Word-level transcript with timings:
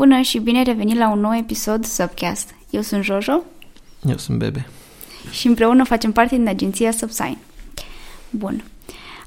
Bună 0.00 0.20
și 0.20 0.38
bine 0.38 0.62
revenit 0.62 0.96
la 0.96 1.10
un 1.10 1.20
nou 1.20 1.36
episod 1.36 1.84
Subcast. 1.84 2.54
Eu 2.70 2.80
sunt 2.80 3.04
Jojo. 3.04 3.42
Eu 4.06 4.16
sunt 4.16 4.38
Bebe. 4.38 4.68
Și 5.30 5.46
împreună 5.46 5.84
facem 5.84 6.12
parte 6.12 6.36
din 6.36 6.48
agenția 6.48 6.90
Subsign. 6.90 7.38
Bun. 8.30 8.64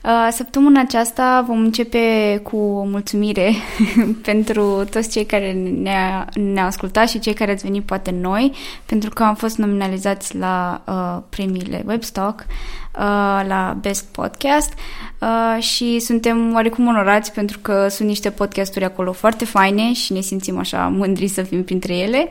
Uh, 0.03 0.27
săptămâna 0.31 0.79
aceasta 0.79 1.43
vom 1.47 1.59
începe 1.59 2.39
cu 2.43 2.57
o 2.57 2.83
mulțumire 2.83 3.51
pentru 4.29 4.83
toți 4.89 5.09
cei 5.09 5.25
care 5.25 5.51
ne-a, 5.81 6.27
ne-au 6.33 6.65
ascultat 6.65 7.09
și 7.09 7.19
cei 7.19 7.33
care 7.33 7.51
ați 7.51 7.63
venit 7.63 7.83
poate 7.83 8.11
noi, 8.21 8.51
pentru 8.85 9.09
că 9.09 9.23
am 9.23 9.35
fost 9.35 9.57
nominalizați 9.57 10.37
la 10.37 10.81
uh, 10.87 11.23
premiile 11.29 11.83
Webstock, 11.87 12.39
uh, 12.39 13.43
la 13.47 13.77
Best 13.81 14.05
Podcast 14.11 14.73
uh, 15.19 15.63
și 15.63 15.99
suntem 15.99 16.53
oarecum 16.53 16.87
onorați 16.87 17.31
pentru 17.31 17.59
că 17.59 17.87
sunt 17.87 18.07
niște 18.07 18.29
podcasturi 18.29 18.85
acolo 18.85 19.11
foarte 19.11 19.45
faine 19.45 19.93
și 19.93 20.13
ne 20.13 20.21
simțim 20.21 20.57
așa 20.57 20.87
mândri 20.87 21.27
să 21.27 21.41
fim 21.41 21.63
printre 21.63 21.97
ele. 21.97 22.27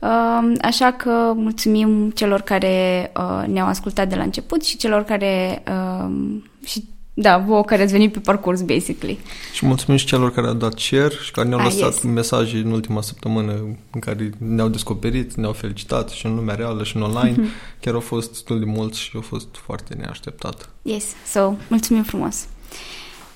Uh, 0.00 0.52
așa 0.62 0.92
că 0.92 1.32
mulțumim 1.36 2.10
celor 2.10 2.40
care 2.40 3.10
uh, 3.16 3.46
ne-au 3.46 3.66
ascultat 3.66 4.08
de 4.08 4.14
la 4.14 4.22
început 4.22 4.64
și 4.64 4.76
celor 4.76 5.02
care 5.02 5.62
uh, 5.68 6.10
și 6.64 6.84
da, 7.18 7.38
vouă 7.38 7.64
care 7.64 7.82
ați 7.82 7.92
venit 7.92 8.12
pe 8.12 8.18
parcurs, 8.18 8.60
basically. 8.62 9.18
Și 9.52 9.66
mulțumim 9.66 9.98
și 9.98 10.06
celor 10.06 10.32
care 10.32 10.46
au 10.46 10.52
dat 10.54 10.78
share 10.78 11.14
și 11.24 11.30
care 11.30 11.48
ne-au 11.48 11.60
Ah, 11.60 11.64
lăsat 11.66 11.92
yes. 11.92 12.02
mesaje 12.02 12.56
în 12.56 12.70
ultima 12.70 13.00
săptămână 13.00 13.52
în 13.90 14.00
care 14.00 14.30
ne-au 14.38 14.68
descoperit, 14.68 15.34
ne-au 15.34 15.52
felicitat 15.52 16.08
și 16.10 16.26
în 16.26 16.34
lumea 16.34 16.54
reală 16.54 16.82
și 16.84 16.96
în 16.96 17.02
online. 17.02 17.34
Mhm. 17.36 17.48
Chiar 17.80 17.94
au 17.94 18.00
fost 18.00 18.28
destul 18.28 18.58
de 18.58 18.64
mulți 18.64 19.00
și 19.00 19.10
au 19.14 19.20
fost 19.20 19.46
foarte 19.64 19.94
neașteptat. 19.94 20.68
Yes, 20.82 21.04
so, 21.32 21.52
mulțumim 21.68 22.02
frumos. 22.02 22.46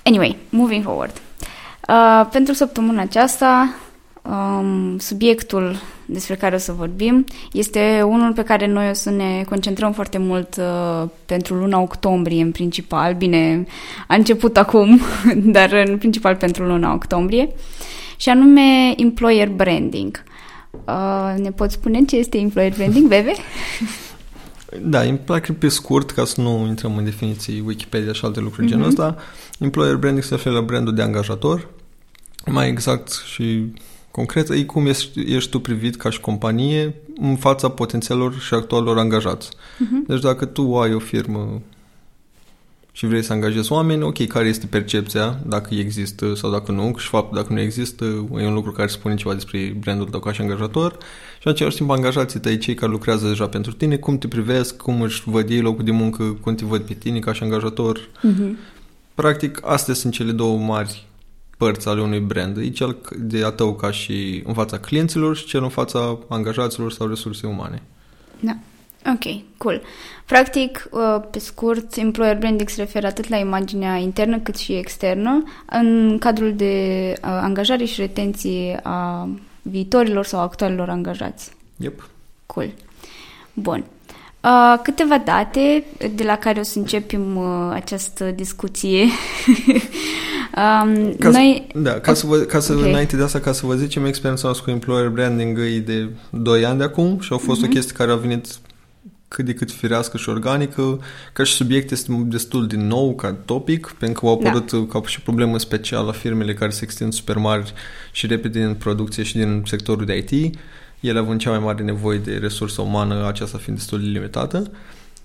Anyway, 0.03 0.37
moving 0.49 0.83
forward. 0.83 1.21
Uh, 1.87 2.27
pentru 2.31 2.53
săptămâna 2.53 3.01
aceasta, 3.01 3.75
um, 4.21 4.97
subiectul 4.97 5.75
despre 6.05 6.35
care 6.35 6.55
o 6.55 6.57
să 6.57 6.71
vorbim 6.71 7.25
este 7.51 8.01
unul 8.05 8.33
pe 8.33 8.43
care 8.43 8.67
noi 8.67 8.89
o 8.89 8.93
să 8.93 9.09
ne 9.09 9.43
concentrăm 9.49 9.91
foarte 9.91 10.17
mult 10.17 10.55
uh, 10.55 11.09
pentru 11.25 11.53
luna 11.55 11.79
octombrie 11.79 12.41
în 12.41 12.51
principal. 12.51 13.13
Bine, 13.13 13.65
a 14.07 14.15
început 14.15 14.57
acum, 14.57 15.01
dar 15.55 15.71
în 15.85 15.97
principal 15.97 16.35
pentru 16.35 16.63
luna 16.65 16.93
octombrie. 16.93 17.49
Și 18.17 18.29
anume 18.29 18.93
employer 18.97 19.49
branding. 19.49 20.23
Uh, 20.85 21.33
ne 21.37 21.51
poți 21.51 21.73
spune 21.73 21.99
ce 22.05 22.15
este 22.15 22.37
employer 22.37 22.73
branding, 22.75 23.07
Bebe? 23.13 23.33
Da, 24.81 25.01
îmi 25.01 25.17
place 25.17 25.53
pe 25.53 25.67
scurt, 25.67 26.11
ca 26.11 26.25
să 26.25 26.41
nu 26.41 26.65
intrăm 26.67 26.97
în 26.97 27.03
definiții 27.03 27.63
Wikipedia 27.65 28.13
și 28.13 28.25
alte 28.25 28.39
lucruri 28.39 28.65
Mhm. 28.65 28.71
genul 28.75 28.87
ăsta. 28.87 29.15
Employer 29.59 29.95
branding 29.95 30.23
se 30.23 30.35
referă 30.35 30.55
la 30.55 30.61
brandul 30.61 30.93
de 30.93 31.01
angajator. 31.01 31.67
Mai 32.45 32.67
exact 32.69 33.21
și 33.33 33.73
concret, 34.11 34.49
e 34.49 34.63
cum 34.63 34.85
ești, 34.85 35.33
ești 35.35 35.49
tu 35.49 35.59
privit 35.59 35.95
ca 35.95 36.09
și 36.09 36.19
companie 36.19 36.95
în 37.21 37.35
fața 37.35 37.69
potențialor 37.69 38.39
și 38.39 38.53
actualelor 38.53 38.97
angajați. 38.97 39.49
Mhm. 39.77 40.05
Deci 40.07 40.21
dacă 40.21 40.45
tu 40.45 40.79
ai 40.79 40.93
o 40.93 40.99
firmă 40.99 41.61
și 42.91 43.05
vrei 43.05 43.23
să 43.23 43.33
angajezi 43.33 43.71
oameni, 43.71 44.03
ok, 44.03 44.27
care 44.27 44.47
este 44.47 44.65
percepția, 44.65 45.39
dacă 45.45 45.73
există 45.73 46.33
sau 46.35 46.51
dacă 46.51 46.71
nu, 46.71 46.95
și 46.97 47.07
faptul 47.07 47.37
dacă 47.37 47.53
nu 47.53 47.59
există 47.59 48.05
e 48.37 48.45
un 48.45 48.53
lucru 48.53 48.71
care 48.71 48.87
spune 48.87 49.15
ceva 49.15 49.33
despre 49.33 49.75
brandul 49.79 50.07
tău 50.07 50.19
ca 50.19 50.31
și 50.31 50.41
angajator 50.41 50.97
și 51.39 51.47
în 51.47 51.51
același 51.51 51.75
timp 51.75 51.89
angajații 51.89 52.39
tăi, 52.39 52.57
cei 52.57 52.73
care 52.73 52.91
lucrează 52.91 53.27
deja 53.27 53.47
pentru 53.47 53.71
tine, 53.71 53.95
cum 53.97 54.17
te 54.17 54.27
privesc, 54.27 54.77
cum 54.77 55.01
își 55.01 55.23
văd 55.25 55.49
ei 55.49 55.61
locul 55.61 55.83
de 55.83 55.91
muncă, 55.91 56.23
cum 56.23 56.55
te 56.55 56.65
văd 56.65 56.81
pe 56.81 56.93
tine 56.93 57.19
ca 57.19 57.33
și 57.33 57.43
angajator. 57.43 58.09
Mhm. 58.21 58.57
Practic, 59.13 59.59
astea 59.63 59.93
sunt 59.93 60.13
cele 60.13 60.31
două 60.31 60.57
mari 60.57 61.07
părți 61.61 61.87
ale 61.87 62.01
unui 62.01 62.19
brand. 62.19 62.57
E 62.57 62.69
cel 62.69 62.97
de 63.17 63.43
a 63.43 63.49
tău 63.49 63.73
ca 63.73 63.91
și 63.91 64.43
în 64.45 64.53
fața 64.53 64.79
clienților 64.79 65.35
și 65.35 65.45
cel 65.45 65.63
în 65.63 65.69
fața 65.69 66.19
angajaților 66.27 66.91
sau 66.91 67.07
resurse 67.07 67.47
umane. 67.47 67.81
Da. 68.39 68.55
Ok, 69.05 69.43
cool. 69.57 69.81
Practic, 70.25 70.89
uh, 70.91 71.23
pe 71.31 71.39
scurt, 71.39 71.95
employer 71.95 72.37
branding 72.37 72.69
se 72.69 72.81
referă 72.81 73.07
atât 73.07 73.27
la 73.27 73.37
imaginea 73.37 73.95
internă 73.95 74.39
cât 74.39 74.55
și 74.55 74.73
externă 74.73 75.43
în 75.69 76.17
cadrul 76.19 76.53
de 76.55 77.13
uh, 77.13 77.19
angajare 77.21 77.85
și 77.85 78.01
retenție 78.01 78.79
a 78.83 79.29
viitorilor 79.61 80.25
sau 80.25 80.39
actualilor 80.39 80.89
angajați. 80.89 81.51
Yep. 81.77 82.09
Cool. 82.45 82.73
Bun. 83.53 83.85
Uh, 84.43 84.79
câteva 84.83 85.21
date 85.25 85.83
de 86.15 86.23
la 86.23 86.35
care 86.35 86.59
o 86.59 86.63
să 86.63 86.79
începem 86.79 87.35
uh, 87.35 87.69
această 87.73 88.31
discuție. 88.35 89.01
um, 90.55 91.15
Ca 91.19 91.29
noi... 91.29 91.67
Să, 91.73 91.79
da, 91.79 91.91
ca 91.99 92.13
să, 92.13 92.25
vă, 92.27 92.37
ca 92.37 92.59
să 92.59 92.71
Ok. 92.71 92.77
okay. 92.77 92.89
înainte 92.91 93.15
de 93.15 93.23
asta, 93.23 93.39
ca 93.39 93.51
să 93.51 93.65
vă 93.65 93.75
zicem, 93.75 94.05
experiența 94.05 94.43
noastră 94.45 94.65
cu 94.65 94.71
employer 94.71 95.09
branding 95.09 95.59
e 95.59 95.79
de 95.79 96.09
2 96.29 96.65
ani 96.65 96.77
de 96.77 96.83
acum 96.83 97.19
și 97.19 97.33
a 97.33 97.37
fost 97.37 97.59
Mhm. 97.61 97.69
o 97.69 97.73
chestie 97.73 97.95
care 97.95 98.11
a 98.11 98.15
venit 98.15 98.47
cât 99.27 99.45
de 99.45 99.53
cât 99.53 99.71
firească 99.71 100.17
și 100.17 100.29
organică. 100.29 100.99
Ca 101.33 101.43
și 101.43 101.53
subiect 101.53 101.91
este 101.91 102.23
destul 102.25 102.67
de 102.67 102.75
nou 102.75 103.15
ca 103.15 103.35
topic, 103.45 103.95
pentru 103.99 104.21
că 104.21 104.27
au 104.27 104.39
Da. 104.43 104.49
apărut 104.49 104.71
da. 104.71 104.99
ca 104.99 105.07
și 105.07 105.21
problemă 105.21 105.57
special 105.59 106.05
la 106.05 106.11
firmele 106.11 106.53
care 106.53 106.71
se 106.71 106.83
extind 106.83 107.13
super 107.13 107.37
mari 107.37 107.73
și 108.11 108.27
repede 108.27 108.59
din 108.59 108.73
producție 108.73 109.23
și 109.23 109.33
din 109.37 109.63
sectorul 109.65 110.05
de 110.05 110.17
IT. 110.27 110.55
Ele 111.01 111.19
având 111.19 111.39
cea 111.39 111.49
mai 111.49 111.59
mare 111.59 111.83
nevoie 111.83 112.17
de 112.17 112.37
resursă 112.37 112.81
umană, 112.81 113.27
aceasta 113.27 113.57
fiind 113.57 113.77
destul 113.77 113.99
de 113.99 114.05
limitată. 114.07 114.71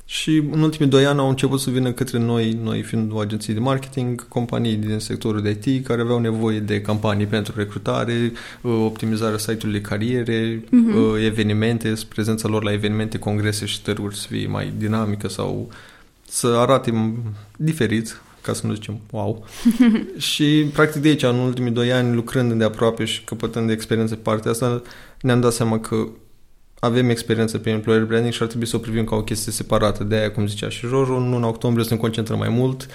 Și 0.08 0.42
în 0.50 0.60
ultimii 0.60 0.90
doi 0.90 1.06
ani 1.06 1.18
au 1.18 1.28
început 1.28 1.60
să 1.60 1.70
vină 1.70 1.92
către 1.92 2.18
noi, 2.18 2.58
noi 2.62 2.82
fiind 2.82 3.12
o 3.12 3.18
agenție 3.18 3.54
de 3.54 3.60
marketing, 3.60 4.28
companii 4.28 4.74
din 4.76 4.98
sectorul 4.98 5.42
de 5.42 5.58
IT 5.62 5.86
care 5.86 6.00
aveau 6.00 6.18
nevoie 6.18 6.60
de 6.60 6.80
campanii 6.80 7.26
pentru 7.26 7.52
recrutare, 7.56 8.32
uh, 8.60 8.72
optimizarea 8.84 9.38
site-ului 9.38 9.80
de 9.80 9.86
cariere, 9.88 10.64
Mhm. 10.70 10.96
uh, 10.96 11.24
evenimente, 11.24 11.92
prezența 12.08 12.48
lor 12.48 12.62
la 12.64 12.72
evenimente, 12.72 13.18
congrese 13.18 13.66
și 13.66 13.82
târguri 13.82 14.16
să 14.16 14.26
fie 14.30 14.46
mai 14.46 14.72
dinamică 14.78 15.28
sau 15.28 15.68
să 16.28 16.46
arate 16.46 16.90
m- 16.90 17.32
diferit, 17.56 18.20
ca 18.46 18.52
să 18.52 18.66
nu 18.66 18.72
zicem 18.72 19.00
wow. 19.10 19.44
și 20.30 20.66
practic 20.72 21.02
de 21.02 21.08
aici, 21.08 21.22
în 21.22 21.38
ultimii 21.38 21.70
doi 21.70 21.92
ani, 21.92 22.14
lucrând 22.14 22.50
îndeaproape 22.50 23.04
și 23.04 23.24
căpătând 23.24 23.66
de 23.66 23.72
experiență 23.72 24.14
pe 24.14 24.20
partea 24.22 24.50
asta, 24.50 24.82
ne-am 25.20 25.40
dat 25.40 25.52
seama 25.52 25.80
că 25.80 26.08
avem 26.78 27.10
experiență 27.10 27.58
pe 27.58 27.70
employer 27.70 28.04
branding 28.04 28.32
și 28.32 28.42
ar 28.42 28.48
trebui 28.48 28.66
să 28.66 28.76
o 28.76 28.78
privim 28.78 29.04
ca 29.04 29.16
o 29.16 29.22
chestie 29.22 29.52
separată. 29.52 30.04
De 30.04 30.16
aia, 30.16 30.30
cum 30.30 30.46
zicea 30.46 30.68
și 30.68 30.86
Jojo, 30.86 31.14
în 31.14 31.30
luna 31.30 31.46
octombrie 31.46 31.84
să 31.84 31.94
ne 31.94 32.00
concentrăm 32.00 32.38
mai 32.38 32.48
mult, 32.48 32.88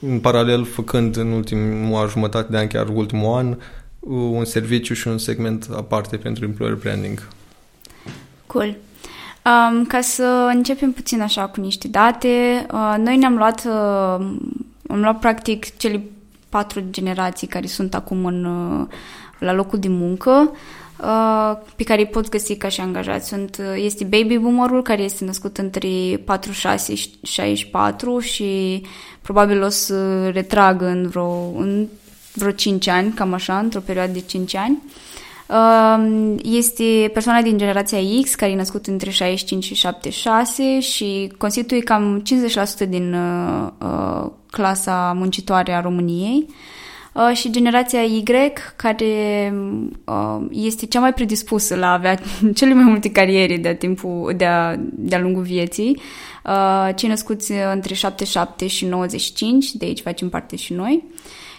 în 0.00 0.20
paralel 0.20 0.64
făcând 0.64 1.16
în 1.16 1.30
ultimul 1.30 2.08
jumătate 2.08 2.50
de 2.50 2.56
an, 2.56 2.66
chiar 2.66 2.88
ultimul 2.88 3.36
an, 3.36 3.56
un 4.36 4.44
serviciu 4.44 4.94
și 4.94 5.08
un 5.08 5.18
segment 5.18 5.68
aparte 5.76 6.16
pentru 6.16 6.44
employer 6.44 6.74
branding. 6.74 7.28
Cool. 8.46 8.76
Um, 9.46 9.84
ca 9.84 10.00
să 10.00 10.50
începem 10.54 10.92
puțin 10.92 11.20
așa 11.20 11.46
cu 11.46 11.60
niște 11.60 11.88
date, 11.88 12.66
uh, 12.72 12.94
noi 12.98 13.16
ne-am 13.16 13.36
luat, 13.36 13.64
uh, 13.64 14.26
am 14.88 15.00
luat 15.00 15.18
practic 15.18 15.76
cele 15.76 16.02
patru 16.48 16.84
generații 16.90 17.46
care 17.46 17.66
sunt 17.66 17.94
acum 17.94 18.24
în, 18.24 18.44
uh, 18.44 18.86
la 19.38 19.52
locul 19.52 19.78
de 19.78 19.88
muncă, 19.88 20.50
uh, 21.00 21.56
pe 21.76 21.84
care 21.84 22.00
îi 22.00 22.06
poți 22.06 22.30
găsi 22.30 22.56
ca 22.56 22.68
și 22.68 22.80
angajați. 22.80 23.28
Sunt, 23.28 23.56
uh, 23.60 23.82
este 23.84 24.04
baby 24.04 24.36
boomerul 24.36 24.82
care 24.82 25.02
este 25.02 25.24
născut 25.24 25.58
între 25.58 25.88
46 26.24 26.94
și 26.94 27.10
64 27.22 28.18
și 28.18 28.82
probabil 29.22 29.62
o 29.62 29.68
să 29.68 30.28
retragă 30.28 30.86
în 30.86 31.08
vreo, 31.08 31.52
în 31.56 31.86
vreo 32.32 32.50
5 32.50 32.86
ani, 32.88 33.12
cam 33.12 33.32
așa, 33.32 33.58
într-o 33.58 33.80
perioadă 33.80 34.12
de 34.12 34.20
5 34.20 34.54
ani. 34.54 34.72
Um, 34.72 34.92
Este 36.42 37.10
persoana 37.12 37.42
din 37.42 37.58
generația 37.58 37.98
X 38.22 38.34
care 38.34 38.52
e 38.52 38.56
născut 38.56 38.86
între 38.86 39.10
65 39.10 39.64
și 39.64 39.74
76 39.74 40.80
și 40.80 41.32
constituie 41.38 41.80
cam 41.80 42.22
50% 42.84 42.88
din 42.88 43.14
uh, 43.14 43.68
uh, 43.80 44.30
clasa 44.50 45.12
muncitoare 45.16 45.72
a 45.72 45.80
României. 45.80 46.46
Uh, 47.16 47.36
și 47.36 47.50
generația 47.50 48.02
Y 48.02 48.22
care 48.76 49.54
uh, 50.04 50.46
este 50.50 50.86
cea 50.86 51.00
mai 51.00 51.12
predispusă 51.12 51.74
la 51.74 51.86
a 51.86 51.92
avea 51.92 52.18
cele 52.54 52.74
mai 52.74 52.84
multe 52.84 53.10
cariere 53.10 53.56
de-a, 53.56 53.76
timpul, 53.76 54.34
de-a, 54.36 54.76
de-a 54.80 55.20
lungul 55.20 55.42
vieții, 55.42 56.00
uh, 56.44 56.94
cei 56.94 57.08
născuți 57.08 57.52
între 57.72 57.94
77 57.94 58.66
și 58.66 58.84
95, 58.84 59.72
de 59.72 59.84
aici 59.84 60.00
facem 60.00 60.28
parte 60.28 60.56
și 60.56 60.72
noi, 60.72 61.04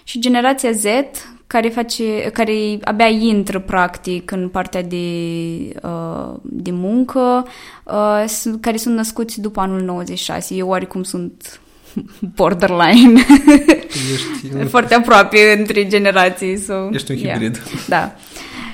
și 0.04 0.20
generația 0.20 0.72
Z 0.72 0.86
care, 1.48 1.70
face, 1.70 2.04
care 2.34 2.54
abia 2.84 3.08
intră 3.08 3.60
practic 3.60 4.32
în 4.32 4.50
partea 4.50 4.84
de, 4.84 5.06
uh, 5.84 6.36
de 6.42 6.72
muncă, 6.72 7.48
uh, 7.84 8.24
sunt- 8.28 8.62
care 8.62 8.78
sunt 8.78 8.96
născuți 8.96 9.42
după 9.42 9.60
anul 9.60 9.82
96. 9.82 10.54
Eu 10.54 10.68
oarecum 10.68 11.04
sunt 11.04 11.60
borderline, 12.36 13.26
Ești, 14.14 14.56
un, 14.56 14.68
foarte 14.76 14.94
aproape 14.94 15.56
între 15.58 15.88
generații. 15.88 16.58
So, 16.58 16.74
ești 16.92 17.12
un 17.12 17.18
hibrid. 17.18 17.56
Yeah. 17.56 17.84
Da. 17.88 18.16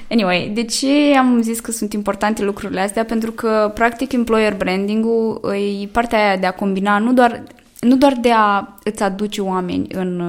Anyway, 0.10 0.52
de 0.54 0.64
ce 0.64 1.18
am 1.18 1.42
zis 1.42 1.60
că 1.60 1.72
sunt 1.72 1.94
importante 1.94 2.44
lucrurile 2.44 2.80
astea? 2.80 3.06
Pentru 3.06 3.32
că, 3.32 3.72
practic, 3.74 4.12
employer 4.12 4.56
branding-ul 4.56 5.42
e 5.84 5.88
partea 5.92 6.26
aia 6.26 6.38
de 6.38 6.46
a 6.46 6.52
combina 6.52 6.98
nu 6.98 7.14
doar 7.14 7.44
nu 7.84 7.96
doar 7.96 8.18
de 8.22 8.32
a 8.32 8.76
îți 8.84 9.04
aduce 9.04 9.42
oameni 9.42 9.88
în, 9.92 10.22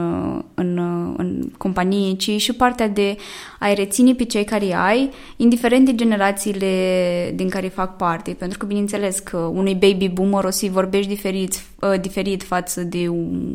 în, 0.54 0.78
în 1.16 1.50
companie, 1.58 2.14
ci 2.14 2.30
și 2.30 2.52
partea 2.52 2.88
de 2.88 3.16
a-i 3.58 3.74
reține 3.74 4.14
pe 4.14 4.24
cei 4.24 4.44
care 4.44 4.74
ai, 4.74 5.10
indiferent 5.36 5.84
de 5.84 5.94
generațiile 5.94 7.32
din 7.34 7.48
care 7.48 7.68
fac 7.68 7.96
parte. 7.96 8.30
Pentru 8.38 8.58
că, 8.58 8.66
bineînțeles, 8.66 9.18
că 9.18 9.36
unui 9.36 9.74
baby 9.74 10.08
boomer 10.08 10.44
o 10.44 10.50
să-i 10.50 10.68
vorbești 10.68 11.08
diferit, 11.08 11.54
uh, 11.80 12.00
diferit 12.00 12.42
față 12.42 12.82
de 12.82 13.08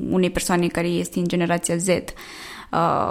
unei 0.09 0.29
persoane 0.29 0.67
care 0.67 0.87
este 0.87 1.19
în 1.19 1.27
generația 1.27 1.75
Z 1.75 1.87
uh, 1.87 1.93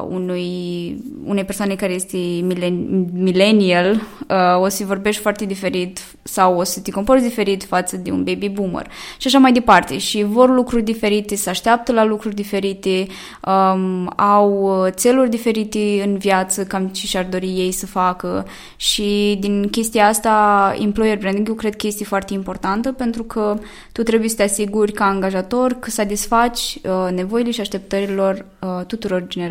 unui, 0.08 0.96
unei 1.24 1.44
persoane 1.44 1.74
care 1.74 1.92
este 1.92 2.16
milen, 2.42 3.06
millennial, 3.12 3.94
uh, 4.28 4.60
o 4.60 4.68
să 4.68 4.84
vorbești 4.84 5.22
foarte 5.22 5.44
diferit 5.44 6.00
sau 6.22 6.58
o 6.58 6.62
să 6.62 6.80
te 6.80 6.90
comporți 6.90 7.24
diferit 7.24 7.64
față 7.64 7.96
de 7.96 8.10
un 8.10 8.24
baby 8.24 8.48
boomer 8.48 8.90
și 9.18 9.26
așa 9.26 9.38
mai 9.38 9.52
departe. 9.52 9.98
Și 9.98 10.22
vor 10.22 10.50
lucruri 10.50 10.82
diferite, 10.82 11.34
se 11.34 11.50
așteaptă 11.50 11.92
la 11.92 12.04
lucruri 12.04 12.34
diferite, 12.34 13.06
um, 13.46 14.12
au 14.16 14.86
țeluri 14.88 15.30
diferite 15.30 16.02
în 16.04 16.16
viață, 16.18 16.64
cam 16.64 16.86
ce 16.88 17.06
și-ar 17.06 17.24
dori 17.24 17.46
ei 17.46 17.72
să 17.72 17.86
facă 17.86 18.46
și 18.76 19.36
din 19.40 19.68
chestia 19.68 20.06
asta 20.06 20.74
employer 20.80 21.18
branding 21.18 21.48
eu 21.48 21.54
cred 21.54 21.76
că 21.76 21.86
este 21.86 22.04
foarte 22.04 22.34
importantă 22.34 22.92
pentru 22.92 23.22
că 23.22 23.58
tu 23.92 24.02
trebuie 24.02 24.28
să 24.28 24.36
te 24.36 24.42
asiguri 24.42 24.92
ca 24.92 25.04
angajator 25.04 25.72
că 25.72 25.90
satisfaci 25.90 26.78
uh, 26.82 27.12
nevoile 27.14 27.50
și 27.50 27.60
așteptărilor 27.60 28.44
uh, 28.60 28.84
tuturor 28.86 29.24
generațiilor. 29.26 29.47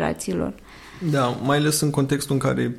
Da, 1.10 1.26
mai 1.26 1.56
ales 1.56 1.80
în 1.80 1.90
contextul 1.90 2.34
în 2.34 2.40
care, 2.40 2.78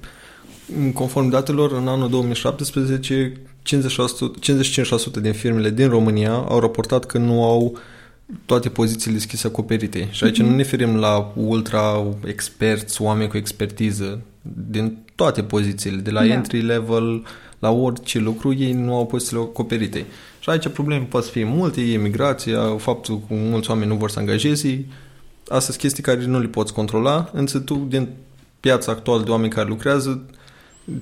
conform 0.93 1.29
datelor, 1.29 1.71
în 1.71 1.87
anul 1.87 2.09
2017, 2.09 3.33
55% 5.19 5.21
din 5.21 5.33
firmele 5.33 5.69
din 5.69 5.89
România 5.89 6.31
au 6.31 6.59
raportat 6.59 7.05
că 7.05 7.17
nu 7.17 7.43
au 7.43 7.77
toate 8.45 8.69
pozițiile 8.69 9.15
deschise 9.15 9.47
acoperite. 9.47 10.07
Și 10.11 10.23
aici 10.23 10.41
mm-hmm. 10.41 10.45
nu 10.45 10.55
ne 10.55 10.63
ferim 10.63 10.95
la 10.95 11.31
ultra 11.35 12.05
experți, 12.25 13.01
oameni 13.01 13.29
cu 13.29 13.37
expertiză, 13.37 14.21
din 14.69 14.97
toate 15.15 15.43
pozițiile, 15.43 15.97
de 15.97 16.11
la 16.11 16.19
da. 16.19 16.33
entry 16.33 16.61
level 16.61 17.23
la 17.59 17.71
orice 17.71 18.19
lucru, 18.19 18.53
ei 18.53 18.73
nu 18.73 18.95
au 18.95 19.05
pozițiile 19.05 19.41
acoperite. 19.41 20.05
Și 20.39 20.49
aici 20.49 20.67
probleme 20.67 21.05
pot 21.09 21.25
fi 21.25 21.43
multe, 21.43 21.81
e 21.81 21.97
migrația, 21.97 22.75
faptul 22.77 23.21
că 23.27 23.33
mulți 23.33 23.69
oameni 23.69 23.89
nu 23.89 23.95
vor 23.95 24.09
să 24.09 24.19
angajeze, 24.19 24.85
astea 25.49 25.59
sunt 25.59 25.77
chestii 25.77 26.03
care 26.03 26.25
nu 26.25 26.39
le 26.39 26.47
poți 26.47 26.73
controla, 26.73 27.29
însă 27.33 27.59
tu, 27.59 27.85
din 27.89 28.07
piața 28.59 28.91
actuală 28.91 29.23
de 29.23 29.31
oameni 29.31 29.51
care 29.51 29.67
lucrează, 29.67 30.25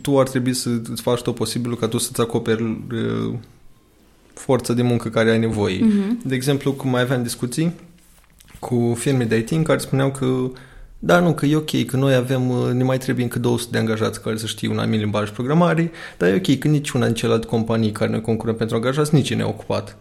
tu 0.01 0.19
ar 0.19 0.29
trebui 0.29 0.53
să 0.53 0.69
îți 0.91 1.01
faci 1.01 1.21
tot 1.21 1.35
posibilul 1.35 1.77
ca 1.77 1.87
tu 1.87 1.97
să-ți 1.97 2.21
acoperi 2.21 2.63
uh, 2.63 3.33
forța 4.33 4.73
de 4.73 4.81
muncă 4.81 5.09
care 5.09 5.29
ai 5.29 5.39
nevoie. 5.39 5.77
Uh-huh. 5.77 6.23
De 6.23 6.35
exemplu, 6.35 6.73
cum 6.73 6.89
mai 6.89 7.01
aveam 7.01 7.23
discuții 7.23 7.73
cu 8.59 8.95
firme 8.97 9.23
de 9.23 9.37
IT 9.37 9.51
în 9.51 9.63
care 9.63 9.77
spuneau 9.77 10.11
că 10.11 10.49
da, 10.99 11.19
nu, 11.19 11.33
că 11.33 11.45
e 11.45 11.55
ok, 11.55 11.85
că 11.85 11.97
noi 11.97 12.13
avem, 12.13 12.49
uh, 12.49 12.71
ne 12.71 12.83
mai 12.83 12.97
trebuie 12.97 13.23
încă 13.23 13.39
200 13.39 13.71
de 13.71 13.77
angajați 13.77 14.21
care 14.21 14.37
să 14.37 14.45
știe 14.45 14.69
un 14.69 14.79
anumit 14.79 14.99
limbaj 14.99 15.29
programare, 15.29 15.91
dar 16.17 16.29
e 16.29 16.35
ok 16.35 16.59
că 16.59 16.67
niciuna 16.67 17.05
din 17.05 17.13
celelalte 17.13 17.47
companii 17.47 17.91
care 17.91 18.11
noi 18.11 18.21
concurăm 18.21 18.55
pentru 18.55 18.75
angajați 18.75 19.15
nici 19.15 19.33
ne-a 19.33 19.47
ocupat. 19.47 19.97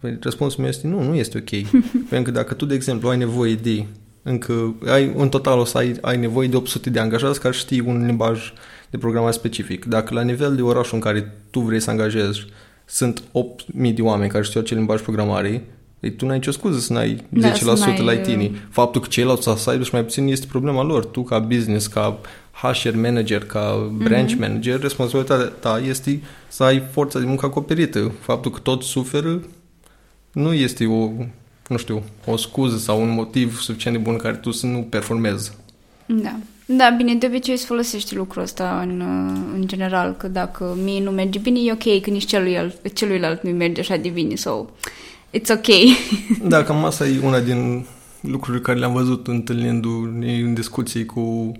Păi 0.00 0.18
răspunsul 0.20 0.60
meu 0.60 0.68
este 0.68 0.86
nu, 0.86 1.02
nu 1.02 1.14
este 1.14 1.38
ok. 1.38 1.70
pentru 2.10 2.32
că 2.32 2.38
dacă 2.38 2.54
tu, 2.54 2.64
de 2.64 2.74
exemplu, 2.74 3.08
ai 3.08 3.16
nevoie 3.16 3.54
de 3.54 3.84
încă, 4.22 4.74
ai, 4.86 5.12
în 5.16 5.28
total 5.28 5.58
o 5.58 5.64
să 5.64 5.78
ai, 5.78 5.96
ai 6.00 6.16
nevoie 6.16 6.48
de 6.48 6.56
800 6.56 6.90
de 6.90 6.98
angajați 6.98 7.40
care 7.40 7.54
știi 7.54 7.80
un 7.80 8.06
limbaj 8.06 8.52
de 8.90 8.98
programare 8.98 9.32
specific. 9.32 9.84
Dacă 9.84 10.14
la 10.14 10.22
nivel 10.22 10.56
de 10.56 10.62
oraș 10.62 10.92
în 10.92 11.00
care 11.00 11.32
tu 11.50 11.60
vrei 11.60 11.80
să 11.80 11.90
angajezi 11.90 12.46
sunt 12.84 13.20
8.000 13.20 13.94
de 13.94 14.02
oameni 14.02 14.30
care 14.30 14.44
știu 14.44 14.60
acel 14.60 14.76
limbaj 14.76 15.00
programare, 15.00 15.64
ei, 16.00 16.12
tu 16.12 16.26
n-ai 16.26 16.36
nicio 16.36 16.50
scuză 16.50 16.78
să 16.78 16.92
n-ai 16.92 17.24
da, 17.28 17.52
10% 17.52 17.60
n-ai... 17.62 18.04
la 18.04 18.12
IT. 18.12 18.52
Faptul 18.70 19.00
că 19.00 19.06
ceilalți 19.10 19.48
să 19.56 19.70
aibă 19.70 19.84
și 19.84 19.90
mai 19.92 20.04
puțin 20.04 20.26
este 20.26 20.46
problema 20.46 20.82
lor. 20.82 21.04
Tu 21.04 21.22
ca 21.22 21.38
business, 21.38 21.86
ca 21.86 22.20
HR 22.52 22.94
manager, 22.94 23.44
ca 23.44 23.92
branch 23.98 24.32
mm-hmm. 24.32 24.38
manager, 24.38 24.80
responsabilitatea 24.80 25.46
ta 25.46 25.82
este 25.88 26.22
să 26.48 26.62
ai 26.62 26.82
forța 26.90 27.18
de 27.18 27.24
muncă 27.24 27.46
acoperită. 27.46 28.12
Faptul 28.20 28.50
că 28.50 28.58
tot 28.58 28.82
suferă 28.82 29.40
nu 30.32 30.52
este 30.52 30.86
o, 30.86 31.10
nu 31.68 31.76
știu, 31.76 32.02
o 32.26 32.36
scuză 32.36 32.78
sau 32.78 33.02
un 33.02 33.10
motiv 33.10 33.60
suficient 33.60 33.96
de 33.96 34.02
bun 34.02 34.16
care 34.16 34.36
tu 34.36 34.50
să 34.50 34.66
nu 34.66 34.78
performezi. 34.78 35.52
Da. 36.06 36.36
Da, 36.76 36.94
bine, 36.96 37.14
de 37.14 37.26
obicei 37.26 37.54
îți 37.54 37.64
folosești 37.64 38.14
lucrul 38.14 38.42
ăsta 38.42 38.80
în, 38.82 39.02
în 39.54 39.66
general, 39.66 40.14
că 40.18 40.28
dacă 40.28 40.76
mie 40.84 41.02
nu 41.02 41.10
merge 41.10 41.38
bine, 41.38 41.58
e 41.60 41.72
ok, 41.72 42.02
că 42.02 42.10
nici 42.10 42.26
celuilalt, 42.26 42.92
celuilalt 42.92 43.42
nu 43.42 43.50
merge 43.50 43.80
așa 43.80 43.96
de 43.96 44.08
bine, 44.08 44.34
so 44.34 44.66
it's 45.38 45.50
ok. 45.50 45.66
da, 46.48 46.62
cam 46.62 46.84
asta 46.84 47.06
e 47.06 47.20
una 47.24 47.40
din 47.40 47.86
lucrurile 48.20 48.62
care 48.62 48.78
le-am 48.78 48.92
văzut 48.92 49.26
întâlnindu-ne 49.26 50.36
în 50.36 50.54
discuții 50.54 51.04
cu 51.04 51.52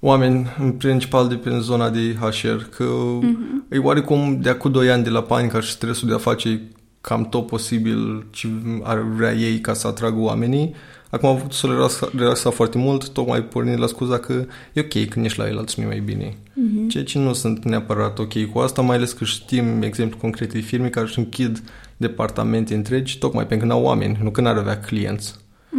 oameni, 0.00 0.46
în 0.58 0.72
principal 0.72 1.28
de 1.28 1.34
pe 1.34 1.58
zona 1.58 1.90
de 1.90 2.16
HR, 2.20 2.62
că 2.76 2.84
mm-hmm. 3.22 3.72
e 3.72 3.78
oarecum 3.78 4.40
de 4.40 4.48
acum 4.48 4.70
2 4.70 4.90
ani 4.90 5.04
de 5.04 5.10
la 5.10 5.22
panica 5.22 5.60
și 5.60 5.70
stresul 5.70 6.08
de 6.08 6.14
a 6.14 6.18
face 6.18 6.62
cam 7.00 7.28
tot 7.28 7.46
posibil 7.46 8.26
ce 8.30 8.48
ar 8.82 8.98
vrea 8.98 9.32
ei 9.32 9.60
ca 9.60 9.72
să 9.72 9.86
atragă 9.86 10.18
oamenii, 10.18 10.74
Acum 11.10 11.28
am 11.28 11.34
avut 11.34 11.52
să 11.52 11.66
le 11.66 11.74
relaxa 12.16 12.50
foarte 12.50 12.78
mult, 12.78 13.08
tocmai 13.08 13.42
pornind 13.44 13.80
la 13.80 13.86
scuza 13.86 14.18
că 14.18 14.46
e 14.72 14.80
ok 14.80 15.08
când 15.08 15.24
ești 15.24 15.38
la 15.38 15.48
el 15.48 15.58
alții 15.58 15.84
mai 15.84 16.00
bine. 16.00 16.28
Uh-huh. 16.28 16.88
Ceea 16.88 17.04
ce 17.04 17.18
nu 17.18 17.32
sunt 17.32 17.64
neapărat 17.64 18.18
ok 18.18 18.44
cu 18.52 18.58
asta, 18.58 18.82
mai 18.82 18.96
ales 18.96 19.12
că 19.12 19.24
știm 19.24 19.82
exemplu 19.82 20.18
concret 20.18 20.52
de 20.52 20.60
firme 20.60 20.88
care 20.88 21.06
își 21.06 21.18
închid 21.18 21.62
departamente 21.96 22.74
întregi 22.74 23.18
tocmai 23.18 23.46
pentru 23.46 23.66
că 23.66 23.72
n-au 23.72 23.82
oameni, 23.82 24.18
nu 24.22 24.30
că 24.30 24.40
n-ar 24.40 24.56
avea 24.56 24.80
clienți. 24.80 25.34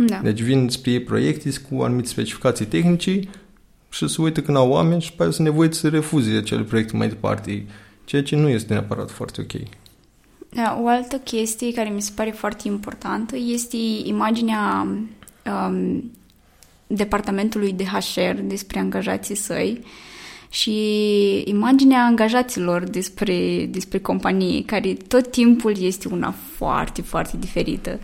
Da. 0.07 0.19
Deci 0.23 0.41
vin 0.41 0.69
spre 0.69 0.91
ei 0.91 0.99
proiecte 0.99 1.49
cu 1.69 1.81
anumite 1.81 2.07
specificații 2.07 2.65
tehnice 2.65 3.19
și 3.89 4.07
se 4.07 4.21
uită 4.21 4.41
că 4.41 4.51
n-au 4.51 4.69
oameni 4.69 5.01
și 5.01 5.13
pe 5.13 5.23
aia 5.23 5.31
sunt 5.31 5.47
nevoiți 5.47 5.79
să 5.79 5.87
refuze 5.87 6.31
acele 6.35 6.61
proiecte 6.61 6.97
mai 6.97 7.07
departe, 7.07 7.65
ceea 8.05 8.23
ce 8.23 8.35
nu 8.35 8.49
este 8.49 8.73
neapărat 8.73 9.11
foarte 9.11 9.41
ok. 9.41 9.61
Da, 10.53 10.79
o 10.81 10.87
altă 10.87 11.17
chestie 11.17 11.73
care 11.73 11.89
mi 11.89 12.01
se 12.01 12.11
pare 12.15 12.31
foarte 12.31 12.67
importantă 12.67 13.35
este 13.37 13.77
imaginea 14.03 14.87
um, 15.67 16.11
departamentului 16.87 17.73
de 17.73 17.83
HR 17.83 18.39
despre 18.41 18.79
angajații 18.79 19.35
săi 19.35 19.83
și 20.49 20.73
imaginea 21.45 22.03
angajaților 22.03 22.83
despre, 22.83 23.65
despre 23.65 23.99
companie, 23.99 24.65
care 24.65 24.93
tot 24.93 25.31
timpul 25.31 25.81
este 25.81 26.07
una 26.07 26.33
foarte, 26.55 27.01
foarte 27.01 27.37
diferită. 27.37 27.99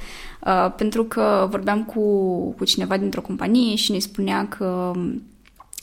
Uh, 0.46 0.74
pentru 0.78 1.04
că 1.04 1.48
vorbeam 1.50 1.84
cu, 1.84 2.02
cu 2.52 2.66
cineva 2.66 2.98
dintr-o 2.98 3.22
companie 3.22 3.76
și 3.76 3.92
ne 3.92 4.00
spunea 4.00 4.48
că 4.48 4.94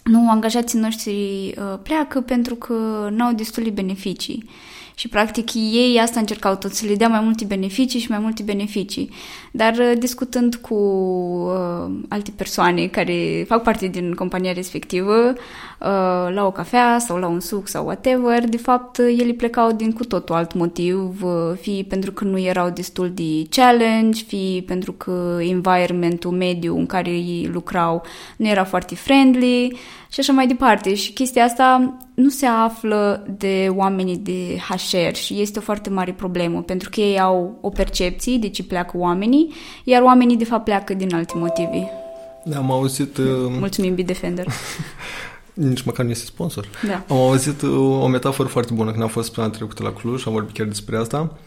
nu, 0.05 0.31
angajații 0.31 0.79
noștri 0.79 1.13
uh, 1.59 1.79
pleacă 1.83 2.21
pentru 2.21 2.55
că 2.55 3.09
nu 3.13 3.25
au 3.25 3.33
destule 3.33 3.71
beneficii. 3.71 4.49
Și 4.95 5.09
practic 5.09 5.55
ei 5.55 5.99
asta 6.03 6.21
încercau 6.21 6.55
tot, 6.57 6.73
să 6.73 6.87
le 6.87 6.95
dea 6.95 7.09
mai 7.09 7.21
multe 7.21 7.45
beneficii 7.45 8.01
și 8.01 8.11
mai 8.11 8.19
multe 8.19 8.43
beneficii. 8.43 9.11
Dar 9.51 9.73
uh, 9.73 9.93
discutând 9.99 10.55
cu 10.55 10.75
uh, 10.75 11.93
alte 12.09 12.33
persoane 12.37 12.87
care 12.87 13.45
fac 13.49 13.63
parte 13.63 13.87
din 13.87 14.13
compania 14.13 14.53
respectivă, 14.53 15.33
uh, 15.85 16.35
la 16.35 16.47
o 16.47 16.51
cafea 16.51 16.99
sau 16.99 17.17
la 17.17 17.27
un 17.27 17.41
suc 17.41 17.69
sau 17.69 17.85
whatever, 17.85 18.49
de 18.49 18.57
fapt 18.57 18.99
uh, 18.99 19.17
ele 19.19 19.33
plecau 19.33 19.73
din 19.73 19.93
cu 19.93 20.05
totul 20.05 20.35
alt 20.35 20.55
motiv, 20.55 21.23
uh, 21.23 21.57
fie 21.61 21.85
pentru 21.89 22.13
că 22.13 22.25
nu 22.25 22.39
erau 22.39 22.71
destul 22.71 23.11
de 23.15 23.47
challenge, 23.51 24.23
fie 24.23 24.63
pentru 24.67 24.93
că 24.93 25.39
environmentul, 25.41 26.31
mediu 26.31 26.77
în 26.79 26.87
care 26.87 27.11
ei 27.11 27.51
lucrau 27.53 28.03
nu 28.37 28.47
era 28.49 28.65
foarte 28.65 28.95
friendly 28.95 29.77
și 30.15 30.21
așa 30.21 30.33
mai 30.33 30.47
departe. 30.47 30.95
Și 30.95 31.13
chestia 31.13 31.45
asta 31.45 31.97
nu 32.15 32.29
se 32.29 32.47
află 32.47 33.27
de 33.39 33.69
oamenii 33.71 34.17
de 34.17 34.57
HR 34.69 35.15
și 35.15 35.41
este 35.41 35.59
o 35.59 35.63
foarte 35.63 35.91
mare 35.91 36.13
problemă, 36.13 36.63
pentru 36.63 36.91
că 36.91 37.01
ei 37.01 37.21
au 37.21 37.59
o 37.61 37.69
percepție 37.69 38.37
de 38.37 38.49
ce 38.49 38.63
pleacă 38.63 38.97
oamenii, 38.97 39.53
iar 39.85 40.03
oamenii 40.03 40.37
de 40.37 40.45
fapt 40.45 40.65
pleacă 40.65 40.95
din 40.95 41.15
alte 41.15 41.33
motive. 41.37 41.91
Da, 42.45 42.57
am 42.57 42.71
auzit... 42.71 43.17
Uh... 43.17 43.25
Mulțumim, 43.59 43.95
Bitdefender. 43.95 44.47
Nici 45.55 45.83
măcar 45.83 46.05
nu 46.05 46.11
este 46.11 46.25
sponsor. 46.25 46.69
Da. 46.87 47.05
Am 47.09 47.17
auzit 47.17 47.63
uh, 47.63 48.03
o 48.03 48.07
metaforă 48.07 48.49
foarte 48.49 48.73
bună 48.75 48.91
când 48.91 49.03
am 49.03 49.09
fost 49.09 49.35
pe 49.35 49.49
trecută 49.53 49.83
la 49.83 49.93
Cluj, 49.93 50.27
am 50.27 50.33
vorbit 50.33 50.55
chiar 50.55 50.67
despre 50.67 50.97
asta. 50.97 51.39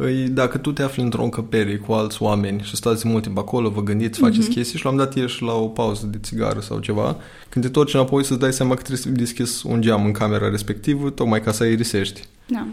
Îi, 0.00 0.28
dacă 0.28 0.58
tu 0.58 0.72
te 0.72 0.82
afli 0.82 1.02
într-o 1.02 1.22
încăpere 1.22 1.76
cu 1.76 1.92
alți 1.92 2.22
oameni 2.22 2.62
și 2.62 2.76
stați 2.76 3.08
mult 3.08 3.22
timp 3.22 3.38
acolo, 3.38 3.68
vă 3.68 3.82
gândiți, 3.82 4.18
faceți 4.18 4.48
mm-hmm. 4.48 4.52
chestii 4.52 4.78
și 4.78 4.84
la 4.84 4.90
un 4.90 4.96
dat 4.96 5.16
ieși 5.16 5.42
la 5.42 5.52
o 5.52 5.66
pauză 5.66 6.06
de 6.06 6.18
țigară 6.18 6.60
sau 6.60 6.78
ceva, 6.78 7.16
când 7.48 7.64
te 7.64 7.70
torci 7.70 7.94
înapoi 7.94 8.24
să-ți 8.24 8.40
dai 8.40 8.52
seama 8.52 8.74
că 8.74 8.82
trebuie 8.82 9.02
să 9.02 9.08
deschis 9.08 9.62
un 9.62 9.80
geam 9.80 10.04
în 10.04 10.12
camera 10.12 10.48
respectivă, 10.48 11.10
tocmai 11.10 11.42
ca 11.42 11.52
să 11.52 11.62
aerisești. 11.62 12.24
Da. 12.46 12.66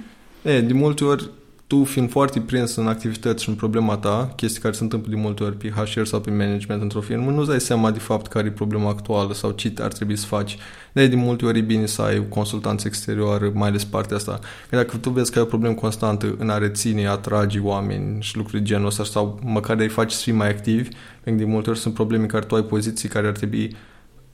E, 0.51 0.61
de 0.61 0.73
multe 0.73 1.03
ori 1.03 1.29
tu 1.67 1.83
fiind 1.83 2.09
foarte 2.09 2.39
prins 2.39 2.75
în 2.75 2.87
activități 2.87 3.43
și 3.43 3.49
în 3.49 3.55
problema 3.55 3.97
ta, 3.97 4.33
chestii 4.35 4.61
care 4.61 4.73
se 4.73 4.83
întâmplă 4.83 5.09
de 5.09 5.19
multe 5.19 5.43
ori 5.43 5.57
pe 5.57 5.69
HR 5.69 6.03
sau 6.03 6.19
pe 6.19 6.29
management 6.29 6.81
într-o 6.81 7.01
firmă, 7.01 7.31
nu-ți 7.31 7.49
dai 7.49 7.61
seama 7.61 7.91
de 7.91 7.99
fapt 7.99 8.27
care 8.27 8.47
e 8.47 8.51
problema 8.51 8.89
actuală 8.89 9.33
sau 9.33 9.51
ce 9.51 9.73
ar 9.81 9.91
trebui 9.91 10.15
să 10.15 10.25
faci. 10.25 10.57
de 10.93 11.07
de 11.07 11.15
multe 11.15 11.45
ori 11.45 11.57
e 11.57 11.61
bine 11.61 11.85
să 11.85 12.01
ai 12.01 12.25
consultanță 12.29 12.87
exterioară, 12.87 13.51
mai 13.53 13.69
ales 13.69 13.83
partea 13.83 14.15
asta. 14.15 14.39
Că 14.69 14.75
dacă 14.75 14.97
tu 14.97 15.09
vezi 15.09 15.31
că 15.31 15.37
ai 15.37 15.43
o 15.43 15.47
problemă 15.47 15.73
constantă 15.73 16.35
în 16.37 16.49
a 16.49 16.57
reține, 16.57 17.07
a 17.07 17.11
atrage 17.11 17.59
oameni 17.59 18.21
și 18.21 18.37
lucruri 18.37 18.61
de 18.61 18.67
genul 18.67 18.87
ăsta 18.87 19.03
sau 19.03 19.39
măcar 19.43 19.75
de-i 19.75 19.87
faci 19.87 20.11
să 20.11 20.21
fii 20.21 20.33
mai 20.33 20.49
activi, 20.49 20.89
pentru 21.23 21.45
de 21.45 21.51
multe 21.51 21.69
ori 21.69 21.79
sunt 21.79 21.93
probleme 21.93 22.23
în 22.23 22.29
care 22.29 22.45
tu 22.45 22.55
ai 22.55 22.63
poziții 22.63 23.09
care 23.09 23.27
ar 23.27 23.33
trebui 23.33 23.75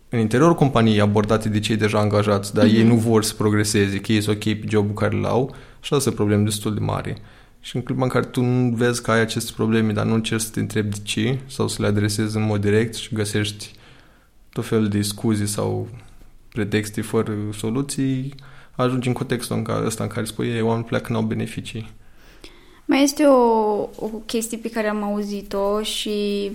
în 0.09 0.19
interiorul 0.19 0.55
companiei 0.55 1.01
abordate 1.01 1.49
de 1.49 1.59
cei 1.59 1.75
deja 1.75 1.99
angajați, 1.99 2.53
dar 2.53 2.65
mm-hmm. 2.65 2.75
ei 2.75 2.83
nu 2.83 2.95
vor 2.95 3.23
să 3.23 3.33
progreseze, 3.33 3.99
că 3.99 4.11
ei 4.11 4.21
sunt 4.21 4.35
ok 4.35 4.43
pe 4.43 4.65
jobul 4.67 4.93
care 4.93 5.15
îl 5.15 5.25
au 5.25 5.55
și 5.81 5.93
asta 5.93 6.09
e 6.09 6.13
probleme 6.13 6.43
destul 6.43 6.73
de 6.73 6.79
mari. 6.79 7.21
Și 7.59 7.75
în 7.75 7.81
clipa 7.81 8.03
în 8.03 8.09
care 8.09 8.25
tu 8.25 8.41
nu 8.41 8.75
vezi 8.75 9.01
că 9.01 9.11
ai 9.11 9.19
aceste 9.19 9.51
probleme, 9.55 9.93
dar 9.93 10.05
nu 10.05 10.13
încerci 10.13 10.41
să 10.41 10.49
te 10.51 10.59
întrebi 10.59 10.89
de 10.89 10.99
ce 11.03 11.39
sau 11.47 11.67
să 11.67 11.81
le 11.81 11.87
adresezi 11.87 12.35
în 12.35 12.43
mod 12.43 12.61
direct 12.61 12.93
și 12.93 13.15
găsești 13.15 13.71
tot 14.53 14.65
felul 14.65 14.87
de 14.87 15.01
scuze 15.01 15.45
sau 15.45 15.87
pretexte 16.53 17.01
fără 17.01 17.33
soluții, 17.57 18.35
ajungi 18.75 19.07
în 19.07 19.13
contextul 19.13 19.55
în 19.55 19.63
care, 19.63 19.85
ăsta 19.85 20.03
în 20.03 20.09
care 20.09 20.25
spui, 20.25 20.47
ei, 20.47 20.61
oamenii 20.61 20.87
pleacă, 20.87 21.11
n-au 21.11 21.21
beneficii. 21.21 21.91
Mai 22.85 23.03
este 23.03 23.23
o, 23.23 23.41
o 23.95 24.07
chestie 24.25 24.57
pe 24.57 24.69
care 24.69 24.87
am 24.87 25.03
auzit-o 25.03 25.81
și, 25.81 26.51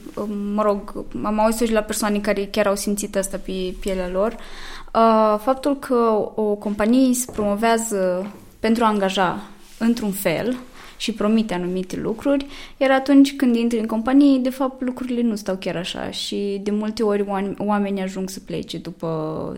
mă 0.55 0.63
rog, 0.63 1.05
am 1.23 1.41
auzit-o 1.41 1.65
și 1.65 1.73
la 1.73 1.81
persoane 1.81 2.19
care 2.19 2.45
chiar 2.45 2.67
au 2.67 2.75
simțit 2.75 3.17
asta 3.17 3.41
pe 3.45 3.75
pielea 3.81 4.09
lor. 4.09 4.33
Uh, 4.33 5.39
faptul 5.43 5.77
că 5.79 6.31
o 6.35 6.55
companie 6.55 7.15
se 7.15 7.33
promovează 7.33 8.33
pentru 8.61 8.85
a 8.85 8.89
angaja 8.89 9.51
într-un 9.79 10.11
fel 10.11 10.57
și 10.97 11.13
promite 11.13 11.55
anumite 11.55 11.97
lucruri, 11.97 12.47
iar 12.77 12.91
atunci 12.91 13.37
când 13.37 13.57
intri 13.57 13.79
în 13.79 13.87
companie, 13.87 14.39
de 14.39 14.51
fapt 14.51 14.83
lucrurile 14.83 15.23
nu 15.23 15.35
stau 15.35 15.57
chiar 15.57 15.77
așa 15.77 16.11
și 16.11 16.61
de 16.63 16.71
multe 16.71 17.03
ori 17.03 17.25
oamenii 17.59 18.03
ajung 18.03 18.31
să 18.31 18.41
plece 18.41 18.79
după 18.79 19.53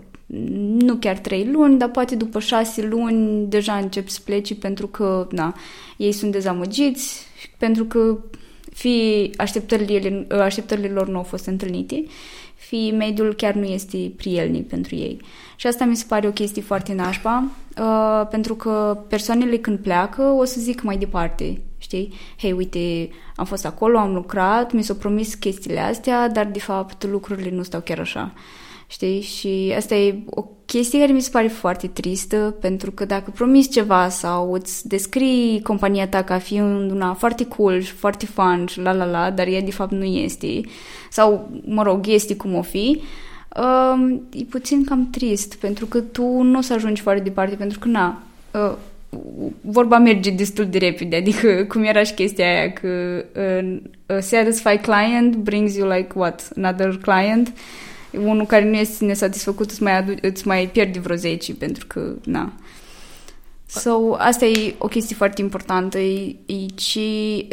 nu 0.78 0.95
chiar 0.95 1.19
trei 1.19 1.49
luni, 1.52 1.78
dar 1.78 1.90
poate 1.90 2.17
după 2.17 2.40
șase 2.40 2.83
luni 2.83 3.47
deja 3.47 3.76
încep 3.76 4.09
să 4.09 4.21
plece 4.25 4.55
pentru 4.55 4.87
că 4.87 5.28
na, 5.31 5.55
ei 5.97 6.12
sunt 6.12 6.33
dezamăgiți, 6.33 7.26
pentru 7.59 7.85
că 7.85 8.19
fie 8.73 9.31
așteptările, 9.37 10.26
așteptările 10.28 10.88
lor 10.88 11.09
nu 11.09 11.17
au 11.17 11.23
fost 11.23 11.47
întâlnite, 11.47 12.05
fie 12.59 12.91
mediul 12.91 13.35
chiar 13.35 13.55
nu 13.55 13.65
este 13.65 14.12
prielnic 14.17 14.69
pentru 14.69 14.95
ei. 14.95 15.21
Și 15.57 15.67
asta 15.67 15.85
mi 15.85 15.97
se 15.97 16.05
pare 16.09 16.27
o 16.27 16.31
chestie 16.31 16.62
foarte 16.62 16.95
nașpa, 16.95 17.45
uh, 17.81 18.27
pentru 18.31 18.55
că 18.55 18.99
persoanele 19.09 19.57
când 19.57 19.79
pleacă 19.79 20.23
o 20.23 20.45
să 20.45 20.61
zic 20.61 20.83
mai 20.83 20.97
departe, 20.97 21.61
știi? 21.79 22.12
Hei, 22.38 22.53
uite, 22.53 23.09
am 23.37 23.45
fost 23.45 23.67
acolo, 23.67 23.99
am 23.99 24.15
lucrat, 24.15 24.73
mi 24.73 24.83
s-au 24.83 24.97
promis 24.97 25.35
chestiile 25.35 25.81
astea, 25.81 26.29
dar 26.29 26.47
de 26.47 26.59
fapt 26.59 27.07
lucrurile 27.07 27.50
nu 27.50 27.62
stau 27.62 27.81
chiar 27.81 27.99
așa. 27.99 28.33
Știi? 28.90 29.21
Și 29.21 29.73
asta 29.76 29.95
e 29.95 30.18
o 30.26 30.45
chestie 30.64 30.99
care 30.99 31.12
mi 31.12 31.21
se 31.21 31.30
pare 31.30 31.47
foarte 31.47 31.87
tristă, 31.87 32.57
pentru 32.61 32.90
că 32.90 33.04
dacă 33.04 33.30
promiți 33.30 33.68
ceva 33.68 34.09
sau 34.09 34.52
îți 34.52 34.88
descrii 34.88 35.61
compania 35.62 36.09
ta 36.09 36.23
ca 36.23 36.38
fiind 36.38 36.90
una 36.90 37.14
foarte 37.14 37.47
cool 37.47 37.80
și 37.80 37.92
foarte 37.92 38.26
fun 38.26 38.66
și 38.66 38.80
la 38.80 38.92
la 38.92 39.04
la, 39.04 39.30
dar 39.30 39.47
ea 39.47 39.61
de 39.61 39.71
fapt 39.71 39.92
nu 39.92 40.04
este, 40.04 40.61
sau, 41.11 41.50
mă 41.64 41.83
rog, 41.83 42.07
este 42.07 42.37
cum 42.37 42.54
o 42.54 42.62
fi, 42.62 43.00
uh, 43.57 44.18
e 44.33 44.45
puțin 44.50 44.85
cam 44.85 45.11
trist, 45.11 45.54
pentru 45.54 45.87
că 45.87 46.00
tu 46.00 46.42
nu 46.42 46.59
o 46.59 46.61
să 46.61 46.73
ajungi 46.73 47.02
foarte 47.02 47.23
departe, 47.23 47.54
pentru 47.54 47.78
că, 47.78 47.88
na, 47.88 48.23
uh, 48.52 48.73
vorba 49.61 49.99
merge 49.99 50.30
destul 50.30 50.66
de 50.66 50.78
repede, 50.78 51.16
adică 51.16 51.64
cum 51.68 51.83
era 51.83 52.02
și 52.02 52.14
chestia 52.14 52.47
aia 52.47 52.73
că 52.73 53.25
uh, 53.37 54.16
a 54.16 54.21
satisfied 54.21 54.80
client 54.80 55.37
brings 55.37 55.76
you 55.76 55.90
like 55.90 56.12
what, 56.14 56.49
another 56.57 56.99
client, 57.02 57.52
unul 58.12 58.47
care 58.47 58.65
nu 58.65 58.77
este 58.77 59.05
nesatisfăcut 59.05 59.71
îți 59.71 59.83
mai, 59.83 59.97
adu- 59.97 60.19
îți 60.21 60.47
mai 60.47 60.69
pierde 60.73 60.99
vreo 60.99 61.17
10 61.17 61.55
pentru 61.55 61.87
că, 61.87 62.15
na. 62.25 62.53
So, 63.67 64.15
asta 64.19 64.45
e 64.45 64.75
o 64.79 64.87
chestie 64.87 65.17
foarte 65.17 65.41
importantă, 65.41 65.99
e, 65.99 66.37
e 66.47 66.67
ce, 66.75 67.00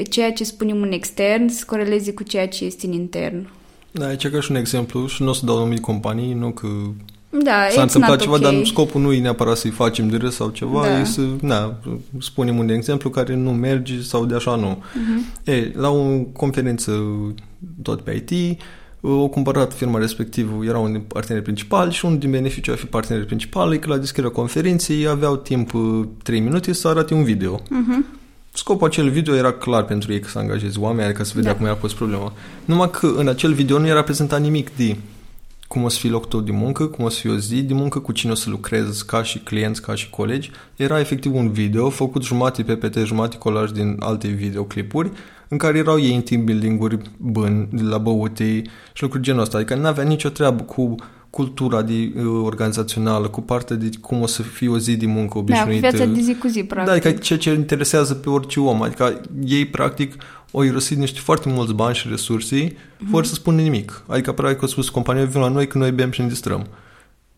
ceea 0.10 0.34
ce 0.34 0.44
spunem 0.44 0.82
în 0.82 0.92
extern 0.92 1.48
să 1.48 1.64
coreleze 1.68 2.14
cu 2.14 2.24
ceea 2.24 2.48
ce 2.48 2.66
este 2.66 2.86
în 2.86 2.92
intern. 2.92 3.50
Da, 3.92 4.06
aici 4.06 4.28
ca 4.28 4.40
și 4.40 4.52
un 4.52 4.58
exemplu 4.58 5.08
și 5.08 5.24
nu 5.24 5.30
o 5.30 5.34
să 5.34 5.46
dau 5.46 5.58
numit 5.58 5.82
companii, 5.82 6.34
nu 6.34 6.52
că 6.52 6.68
da, 7.44 7.68
s-a 7.70 7.82
întâmplat 7.82 8.22
ceva, 8.22 8.36
okay. 8.36 8.54
dar 8.54 8.66
scopul 8.66 9.02
nu 9.02 9.14
e 9.14 9.20
neapărat 9.20 9.58
să-i 9.58 9.72
facem 9.72 10.10
de 10.10 10.18
râs 10.18 10.36
sau 10.36 10.50
ceva, 10.50 10.82
da. 10.82 11.00
e 11.00 11.04
să, 11.04 11.22
na, 11.42 11.76
spunem 12.20 12.58
un 12.58 12.70
exemplu 12.70 13.10
care 13.10 13.36
nu 13.36 13.52
merge 13.52 14.02
sau 14.02 14.26
de 14.26 14.36
așa 14.36 14.56
nu. 14.56 14.84
Uh-huh. 14.84 15.44
E, 15.44 15.72
la 15.76 15.90
o 15.90 16.20
conferință 16.34 17.04
tot 17.82 18.02
pe 18.02 18.24
IT, 18.28 18.62
o 19.02 19.28
cumpărat 19.28 19.74
firma 19.74 20.00
respectivă, 20.00 20.66
era 20.66 20.78
un 20.78 20.92
din 20.92 21.02
parteneri 21.02 21.44
principali 21.44 21.94
și 21.94 22.06
unul 22.06 22.18
din 22.18 22.32
beneficiu 22.32 22.72
a 22.72 22.75
fi 22.75 22.86
partener 22.86 23.25
principal 23.25 23.74
e 23.74 23.78
că 23.78 23.90
la 23.90 23.98
deschiderea 23.98 24.32
conferinței 24.32 25.08
aveau 25.08 25.36
timp 25.36 25.72
3 26.24 26.38
uh, 26.38 26.44
minute 26.44 26.74
să 26.74 26.88
arate 26.88 27.14
un 27.14 27.24
video. 27.24 27.60
Uh-huh. 27.60 28.24
Scopul 28.54 28.88
acel 28.88 29.10
video 29.10 29.36
era 29.36 29.52
clar 29.52 29.86
pentru 29.86 30.12
ei 30.14 30.20
că 30.20 30.30
să 30.30 30.40
angajeze 30.40 30.80
oameni, 30.80 31.08
adică 31.08 31.24
să 31.24 31.32
vedea 31.36 31.52
da. 31.52 31.58
cum 31.58 31.66
era 31.66 31.75
pus 31.75 31.94
problema. 31.94 32.34
Numai 32.66 32.90
că 32.90 33.14
în 33.18 33.28
acel 33.28 33.54
video 33.54 33.80
nu 33.80 33.88
era 33.88 34.04
prezentat 34.04 34.42
nimic 34.42 34.75
de 34.75 34.96
cum 35.75 35.84
o 35.84 35.89
să 35.89 36.00
fie 36.00 36.10
locul 36.10 36.29
tău 36.29 36.39
de 36.39 36.51
muncă, 36.51 36.86
cum 36.86 37.05
o 37.05 37.10
să 37.10 37.20
fie 37.20 37.32
o 37.32 37.38
zi 37.38 37.63
de 37.63 37.74
muncă, 37.74 38.00
cu 38.00 38.12
cine 38.12 38.32
o 38.32 38.36
să 38.36 38.50
lucrezi 38.50 39.05
ca 39.05 39.24
și 39.24 39.39
clienți, 39.39 39.82
ca 39.82 39.96
și 39.96 40.10
colegi. 40.10 40.51
Era 40.75 41.00
efectiv 41.00 41.36
un 41.36 41.51
video 41.51 41.89
făcut 41.89 42.24
jumate 42.24 42.63
PPT, 42.63 42.98
jumate 42.98 43.38
colaj 43.38 43.72
din 43.72 43.96
alte 44.00 44.27
videoclipuri 44.27 45.12
în 45.48 45.58
care 45.58 45.77
erau 45.77 46.00
ei 46.00 46.15
în 46.15 46.22
team 46.22 46.44
building-uri 46.44 46.98
buni, 47.17 47.67
la 47.89 47.98
băute 47.98 48.62
și 48.94 49.01
lucruri 49.01 49.24
genul 49.24 49.41
ăsta. 49.41 49.58
Adică 49.58 49.75
nu 49.75 49.88
avea 49.88 50.03
nicio 50.03 50.29
treabă 50.29 50.63
cu 50.63 50.96
cultura 51.29 51.82
de, 51.82 52.13
uh, 52.15 52.24
organizațională, 52.44 53.27
cu 53.27 53.41
partea 53.41 53.75
de 53.75 53.89
cum 54.01 54.22
o 54.22 54.27
să 54.27 54.41
fie 54.41 54.70
o 54.70 54.77
zi 54.77 54.96
de 54.98 55.05
muncă 55.05 55.38
obișnuită. 55.38 55.82
Da, 55.82 55.89
viața 55.89 56.12
de 56.12 56.22
zi 56.22 56.36
cu 56.36 56.48
zi, 56.48 56.63
practic. 56.63 57.01
Da, 57.01 57.10
adică 57.10 57.22
ceea 57.22 57.39
ce 57.39 57.53
interesează 57.53 58.13
pe 58.13 58.29
orice 58.29 58.60
om. 58.60 58.82
Adică 58.82 59.22
ei, 59.46 59.65
practic, 59.65 60.13
au 60.56 60.62
irosit 60.62 60.98
niște 60.98 61.20
foarte 61.20 61.50
mulți 61.50 61.74
bani 61.74 61.96
și 61.96 62.08
resurse 62.10 62.68
mm-hmm. 62.68 63.10
fără 63.12 63.26
să 63.26 63.34
spună 63.34 63.62
nimic. 63.62 64.04
Adică, 64.08 64.32
practic, 64.32 64.62
au 64.62 64.68
spus 64.68 64.90
compania 64.90 65.26
vin 65.26 65.42
la 65.42 65.50
noi 65.50 65.68
că 65.68 65.78
noi 65.78 65.92
bem 65.92 66.12
și 66.12 66.22
ne 66.22 66.28
distrăm. 66.28 66.68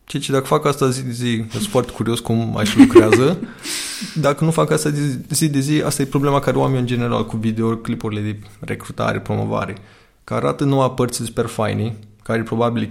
Ceea 0.08 0.22
ce 0.22 0.32
dacă 0.32 0.46
fac 0.46 0.66
asta 0.66 0.90
zi 0.90 1.04
de 1.04 1.12
zi, 1.12 1.44
sunt 1.52 1.64
foarte 1.64 1.92
curios 1.92 2.20
cum 2.20 2.50
mai 2.54 2.66
și 2.66 2.78
lucrează. 2.78 3.38
Dacă 4.26 4.44
nu 4.44 4.52
fac 4.52 4.72
asta 4.72 4.90
de 4.90 5.20
zi 5.30 5.50
de 5.50 5.60
zi, 5.60 5.82
asta 5.86 6.02
e 6.02 6.06
problema 6.06 6.40
care 6.40 6.58
oamenii 6.58 6.80
în 6.80 6.86
general 6.86 7.26
cu 7.26 7.38
videoclipurile 7.38 8.22
de 8.22 8.40
recrutare, 8.60 9.20
promovare, 9.20 9.76
că 10.24 10.34
arată 10.34 10.64
noua 10.64 10.92
părți 10.92 11.24
super 11.24 11.46
faine, 11.46 11.96
care 12.24 12.40
e 12.40 12.44
probabil 12.44 12.90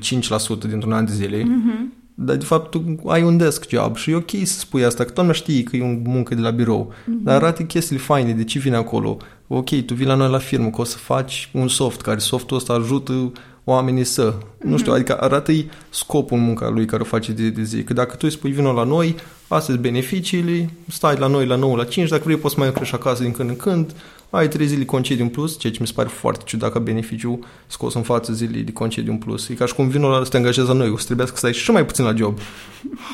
5% 0.64 0.68
dintr-un 0.68 0.92
an 0.92 1.04
de 1.04 1.12
zile, 1.12 1.42
mm-hmm. 1.42 2.14
dar 2.14 2.36
de 2.36 2.44
fapt 2.44 2.70
tu 2.70 3.00
ai 3.06 3.22
un 3.22 3.36
desk 3.36 3.68
job 3.68 3.96
și 3.96 4.10
e 4.10 4.14
ok 4.14 4.30
să 4.30 4.58
spui 4.58 4.84
asta, 4.84 5.04
că 5.04 5.10
toată 5.10 5.32
știi 5.32 5.62
că 5.62 5.76
e 5.76 5.82
o 5.82 6.10
muncă 6.10 6.34
de 6.34 6.40
la 6.40 6.50
birou, 6.50 6.92
mm-hmm. 6.92 7.22
dar 7.22 7.34
arată 7.34 7.62
chestiile 7.62 8.02
faine, 8.02 8.32
de 8.32 8.44
ce 8.44 8.58
vine 8.58 8.76
acolo. 8.76 9.16
Ok, 9.48 9.68
tu 9.84 9.94
vii 9.94 10.06
la 10.06 10.14
noi 10.14 10.30
la 10.30 10.38
firmă, 10.38 10.70
că 10.70 10.80
o 10.80 10.84
să 10.84 10.96
faci 10.96 11.48
un 11.52 11.68
soft, 11.68 12.00
care 12.00 12.18
softul 12.18 12.56
ăsta 12.56 12.72
ajută 12.72 13.32
oamenii 13.64 14.04
să. 14.04 14.32
Mm-hmm. 14.32 14.62
Nu 14.62 14.76
știu, 14.76 14.90
mhm. 14.90 15.00
adică 15.00 15.20
arată-i 15.20 15.68
scopul 15.90 16.38
munca 16.38 16.68
lui 16.68 16.84
care 16.84 17.02
o 17.02 17.04
face 17.04 17.32
de, 17.32 17.48
de 17.48 17.62
zi. 17.62 17.82
Că 17.82 17.92
dacă 17.92 18.10
tu 18.10 18.20
îi 18.22 18.30
spui 18.30 18.50
vină 18.50 18.70
la 18.70 18.82
noi, 18.82 19.14
astea 19.42 19.60
sunt 19.60 19.78
beneficiile, 19.78 20.70
stai 20.88 21.16
la 21.16 21.26
noi 21.26 21.46
la 21.46 21.56
9 21.56 21.76
la 21.76 21.84
5, 21.84 22.08
dacă 22.08 22.22
vrei 22.24 22.36
poți 22.36 22.58
mai 22.58 22.66
lucrezi 22.66 22.94
acasă 22.94 23.22
din 23.22 23.32
când 23.32 23.48
în 23.48 23.56
când, 23.56 23.94
ai 24.30 24.48
3 24.48 24.66
zile 24.66 24.84
concediu 24.84 25.24
în 25.24 25.30
plus, 25.30 25.58
ceea 25.58 25.72
ce 25.72 25.78
mi 25.80 25.86
se 25.86 25.92
pare 25.92 26.08
foarte 26.08 26.42
ciudat 26.46 26.72
ca 26.72 26.78
beneficiu 26.78 27.38
scos 27.66 27.94
în 27.94 28.02
față 28.02 28.32
zilele 28.32 28.62
de 28.62 28.72
concediu 28.72 29.12
în 29.12 29.18
plus. 29.18 29.48
E 29.48 29.54
ca 29.54 29.66
și 29.66 29.74
cum 29.74 29.88
vină 29.88 30.06
la 30.06 30.24
să 30.24 30.30
te 30.30 30.36
angajezi 30.36 30.68
la 30.68 30.74
noi, 30.74 30.88
o 30.88 30.96
să 30.96 31.04
trebuie 31.04 31.26
să 31.26 31.32
stai 31.36 31.52
și 31.52 31.70
mai 31.70 31.86
puțin 31.86 32.04
la 32.04 32.14
job. 32.14 32.38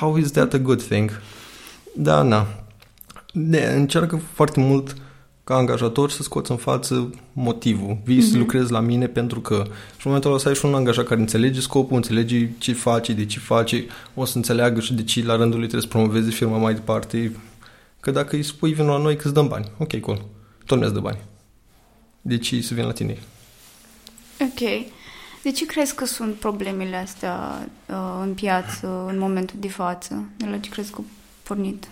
How 0.00 0.16
is 0.16 0.30
that 0.30 0.52
a 0.52 0.58
good 0.58 0.82
thing? 0.82 1.20
Da, 1.96 2.22
na. 2.22 2.46
De, 3.32 3.72
încearcă 3.76 4.20
foarte 4.32 4.60
mult 4.60 4.90
uh, 4.90 4.96
ca 5.52 5.58
angajator 5.58 6.10
să 6.10 6.22
scoți 6.22 6.50
în 6.50 6.56
față 6.56 7.14
motivul. 7.32 7.98
Vii 8.04 8.18
mm-hmm. 8.18 8.22
să 8.22 8.28
mhm. 8.30 8.38
lucrezi 8.38 8.72
la 8.72 8.80
mine 8.80 9.06
pentru 9.06 9.40
că 9.40 9.54
și 9.66 9.72
în 9.96 10.02
momentul 10.04 10.30
ăla 10.30 10.38
să 10.38 10.48
ai 10.48 10.54
și 10.54 10.64
un 10.64 10.74
angajat 10.74 11.06
care 11.06 11.20
înțelege 11.20 11.60
scopul, 11.60 11.96
înțelege 11.96 12.50
ce 12.58 12.72
face, 12.72 13.12
de 13.12 13.26
ce 13.26 13.38
face, 13.38 13.86
o 14.14 14.24
să 14.24 14.36
înțeleagă 14.36 14.80
și 14.80 14.94
de 14.94 15.04
ce 15.04 15.24
la 15.24 15.36
rândul 15.36 15.58
lui 15.58 15.68
trebuie 15.68 15.90
să 15.90 15.96
promoveze 15.96 16.30
firma 16.30 16.56
mai 16.56 16.74
departe. 16.74 17.36
Că 18.00 18.10
dacă 18.10 18.36
îi 18.36 18.42
spui 18.42 18.72
vin 18.72 18.86
la 18.86 18.98
noi 18.98 19.16
că 19.16 19.22
îți 19.24 19.34
dăm 19.34 19.48
bani, 19.48 19.70
ok, 19.78 20.00
cool, 20.00 20.24
tot 20.66 20.80
mi 20.80 20.92
dă 20.92 21.00
bani. 21.00 21.18
De 22.20 22.38
ce 22.38 22.60
să 22.60 22.74
vin 22.74 22.84
la 22.84 22.92
tine? 22.92 23.18
Ok. 24.40 24.86
De 25.42 25.50
ce 25.50 25.66
crezi 25.66 25.94
că 25.94 26.04
sunt 26.04 26.34
problemele 26.34 26.96
astea 26.96 27.68
uh, 27.88 27.96
în 28.22 28.34
piață 28.34 29.04
în 29.08 29.18
momentul 29.18 29.56
de 29.60 29.68
față? 29.68 30.24
De 30.36 30.44
la 30.50 30.58
ce 30.58 30.70
crezi 30.70 30.90
că 30.90 31.00
pornit? 31.42 31.88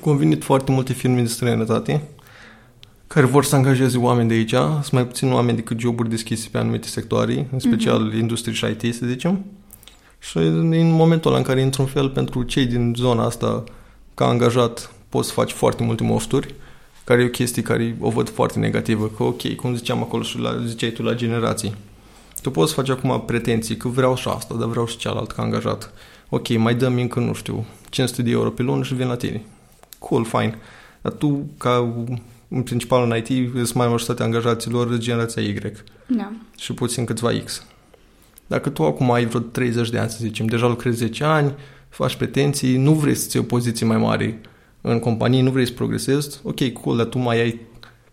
Convenit 0.00 0.44
foarte 0.44 0.70
multe 0.70 0.92
firme 0.92 1.20
de 1.20 1.28
străinătate 1.28 2.02
care 3.14 3.26
vor 3.26 3.44
să 3.44 3.56
angajeze 3.56 3.98
oameni 3.98 4.28
de 4.28 4.34
aici, 4.34 4.54
sunt 4.80 4.90
mai 4.90 5.06
puțin 5.06 5.32
oameni 5.32 5.56
decât 5.56 5.78
joburi 5.78 6.08
deschise 6.08 6.48
pe 6.50 6.58
anumite 6.58 6.88
sectoare, 6.88 7.48
în 7.52 7.58
special 7.58 8.10
uh-huh. 8.10 8.18
industrie 8.18 8.54
și 8.54 8.64
IT, 8.64 8.94
să 8.94 9.06
zicem. 9.06 9.44
Și 10.18 10.36
în 10.36 10.90
momentul 10.90 11.30
ăla 11.30 11.38
în 11.38 11.44
care, 11.44 11.62
într-un 11.62 11.86
fel, 11.86 12.08
pentru 12.08 12.42
cei 12.42 12.66
din 12.66 12.94
zona 12.96 13.24
asta, 13.24 13.64
ca 14.14 14.26
angajat, 14.26 14.92
poți 15.08 15.28
să 15.28 15.34
faci 15.34 15.50
foarte 15.50 15.82
multe 15.82 16.02
mofturi, 16.02 16.54
care 17.04 17.22
e 17.22 17.24
o 17.24 17.28
chestie 17.28 17.62
care 17.62 17.96
o 18.00 18.10
văd 18.10 18.28
foarte 18.28 18.58
negativă, 18.58 19.06
că 19.16 19.22
ok, 19.22 19.54
cum 19.54 19.76
ziceam 19.76 20.02
acolo 20.02 20.22
și 20.22 20.38
la, 20.38 20.64
ziceai 20.66 20.90
tu 20.90 21.02
la 21.02 21.14
generații, 21.14 21.74
tu 22.42 22.50
poți 22.50 22.72
face 22.72 22.92
acum 22.92 23.22
pretenții 23.26 23.76
că 23.76 23.88
vreau 23.88 24.16
și 24.16 24.28
asta, 24.28 24.54
dar 24.54 24.68
vreau 24.68 24.86
și 24.86 24.96
cealaltă 24.96 25.34
ca 25.36 25.42
angajat. 25.42 25.92
Ok, 26.28 26.56
mai 26.56 26.74
dăm 26.74 26.96
încă, 26.96 27.20
nu 27.20 27.32
știu, 27.32 27.64
500 27.90 28.22
de 28.22 28.30
euro 28.30 28.50
pe 28.50 28.62
lună 28.62 28.82
și 28.82 28.94
vin 28.94 29.06
la 29.06 29.16
tine. 29.16 29.42
Cool, 29.98 30.24
fine. 30.24 30.58
Dar 31.02 31.12
tu, 31.12 31.46
ca 31.58 31.94
în 32.48 32.62
principal 32.62 33.10
în 33.10 33.16
IT, 33.16 33.50
sunt 33.54 33.74
mai 33.74 33.86
majoritatea 33.86 34.24
angajaților 34.24 34.98
generația 34.98 35.42
Y. 35.42 35.60
Da. 36.06 36.32
Și 36.58 36.74
puțin 36.74 37.04
câțiva 37.04 37.30
X. 37.44 37.66
Dacă 38.46 38.70
tu 38.70 38.84
acum 38.84 39.12
ai 39.12 39.24
vreo 39.24 39.40
30 39.40 39.90
de 39.90 39.98
ani, 39.98 40.10
să 40.10 40.16
zicem, 40.20 40.46
deja 40.46 40.66
lucrezi 40.66 40.96
10 40.96 41.24
ani, 41.24 41.54
faci 41.88 42.16
pretenții, 42.16 42.76
nu 42.76 42.92
vrei 42.92 43.14
să 43.14 43.28
ții 43.28 43.38
o 43.38 43.42
poziție 43.42 43.86
mai 43.86 43.96
mare 43.96 44.40
în 44.80 44.98
companie, 44.98 45.42
nu 45.42 45.50
vrei 45.50 45.66
să 45.66 45.72
progresezi, 45.72 46.40
ok, 46.42 46.72
cool, 46.72 46.96
dar 46.96 47.06
tu 47.06 47.18
mai 47.18 47.40
ai, 47.40 47.60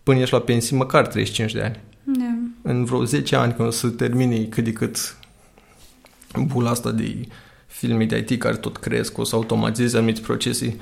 până 0.03 0.19
ești 0.19 0.33
la 0.33 0.39
pensii, 0.39 0.77
măcar 0.77 1.07
35 1.07 1.53
de 1.53 1.61
ani. 1.61 1.79
Da. 2.03 2.37
În 2.61 2.85
vreo 2.85 3.03
10 3.03 3.35
ani, 3.35 3.53
când 3.53 3.67
o 3.67 3.71
să 3.71 3.87
termini 3.87 4.47
cât 4.47 4.63
de 4.63 4.73
cât 4.73 5.15
bula 6.45 6.69
asta 6.69 6.91
de 6.91 7.27
filme 7.67 8.05
de 8.05 8.25
IT 8.27 8.39
care 8.39 8.55
tot 8.55 8.77
cresc, 8.77 9.17
o 9.17 9.23
să 9.23 9.35
automatizezi 9.35 9.95
anumite 9.95 10.21
procese, 10.21 10.75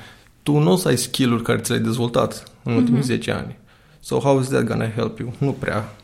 tu 0.50 0.58
nu 0.58 0.72
o 0.72 0.76
să 0.76 0.88
ai 0.88 0.98
skill-uri 0.98 1.44
care 1.44 1.60
ți 1.60 1.70
le-ai 1.70 1.84
dezvoltat 1.84 2.44
în 2.64 2.74
ultimii 2.74 3.00
mm-hmm. 3.00 3.06
10 3.06 3.32
ani. 3.32 3.58
So 4.00 4.20
how 4.20 4.40
is 4.40 4.48
that 4.48 4.64
gonna 4.64 4.90
help 4.90 5.20
you? 5.20 5.34
Nu 5.38 5.52
prea. 5.52 5.96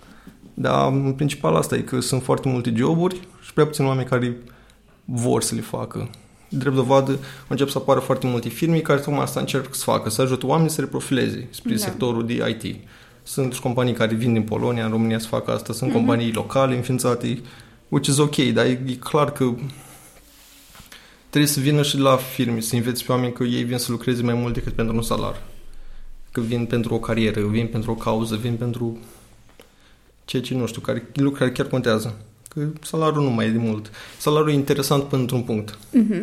Dar 0.53 0.91
în 0.91 1.13
principal 1.15 1.55
asta 1.55 1.75
e 1.75 1.79
că 1.79 1.99
sunt 1.99 2.23
foarte 2.23 2.49
multe 2.49 2.73
joburi 2.75 3.19
și 3.41 3.53
prea 3.53 3.65
puțini 3.65 3.87
oameni 3.87 4.07
care 4.07 4.37
vor 5.05 5.41
să 5.41 5.55
le 5.55 5.61
facă. 5.61 6.09
Drept 6.49 6.75
dovadă, 6.75 7.19
încep 7.47 7.69
să 7.69 7.77
apară 7.77 7.99
foarte 7.99 8.27
multe 8.27 8.49
firme 8.49 8.79
care 8.79 8.99
tocmai 8.99 9.21
asta 9.23 9.39
încerc 9.39 9.75
să 9.75 9.83
facă, 9.83 10.09
să 10.09 10.21
ajute 10.21 10.45
oamenii 10.45 10.71
să 10.71 10.81
reprofileze 10.81 11.47
spre 11.49 11.73
da. 11.73 11.79
sectorul 11.79 12.25
de 12.25 12.57
IT. 12.61 12.75
Sunt 13.23 13.53
și 13.53 13.61
companii 13.61 13.93
care 13.93 14.15
vin 14.15 14.33
din 14.33 14.43
Polonia, 14.43 14.85
în 14.85 14.91
România 14.91 15.19
să 15.19 15.27
facă 15.27 15.51
asta, 15.51 15.73
sunt 15.73 15.89
mm-hmm. 15.89 15.93
companii 15.93 16.31
locale 16.33 16.75
înființate, 16.75 17.41
which 17.89 18.07
is 18.07 18.17
ok, 18.17 18.35
dar 18.35 18.65
e, 18.65 18.81
e 18.85 18.93
clar 18.93 19.31
că 19.31 19.53
trebuie 21.35 21.55
să 21.55 21.69
vină 21.69 21.81
și 21.81 21.97
la 21.97 22.15
firme, 22.15 22.59
să 22.59 22.75
înveți 22.75 23.05
pe 23.05 23.11
oameni 23.11 23.33
că 23.33 23.43
ei 23.43 23.63
vin 23.63 23.77
să 23.77 23.91
lucreze 23.91 24.23
mai 24.23 24.33
mult 24.33 24.53
decât 24.53 24.73
pentru 24.73 24.95
un 24.95 25.01
salar. 25.01 25.41
Că 26.31 26.41
vin 26.41 26.65
pentru 26.65 26.93
o 26.93 26.99
carieră, 26.99 27.41
vin 27.41 27.67
pentru 27.67 27.91
o 27.91 27.95
cauză, 27.95 28.35
vin 28.35 28.55
pentru 28.55 28.97
ceea 30.25 30.41
ce 30.41 30.53
nu 30.53 30.65
știu, 30.65 30.81
care, 30.81 31.09
lucruri 31.13 31.39
care 31.39 31.51
chiar 31.51 31.67
contează. 31.67 32.17
Că 32.47 32.67
salariul 32.81 33.23
nu 33.23 33.29
mai 33.29 33.45
e 33.45 33.49
de 33.49 33.57
mult. 33.57 33.91
Salariul 34.17 34.49
e 34.49 34.53
interesant 34.53 35.03
până 35.03 35.21
într-un 35.21 35.41
punct. 35.41 35.77
Mm-hmm. 35.77 36.21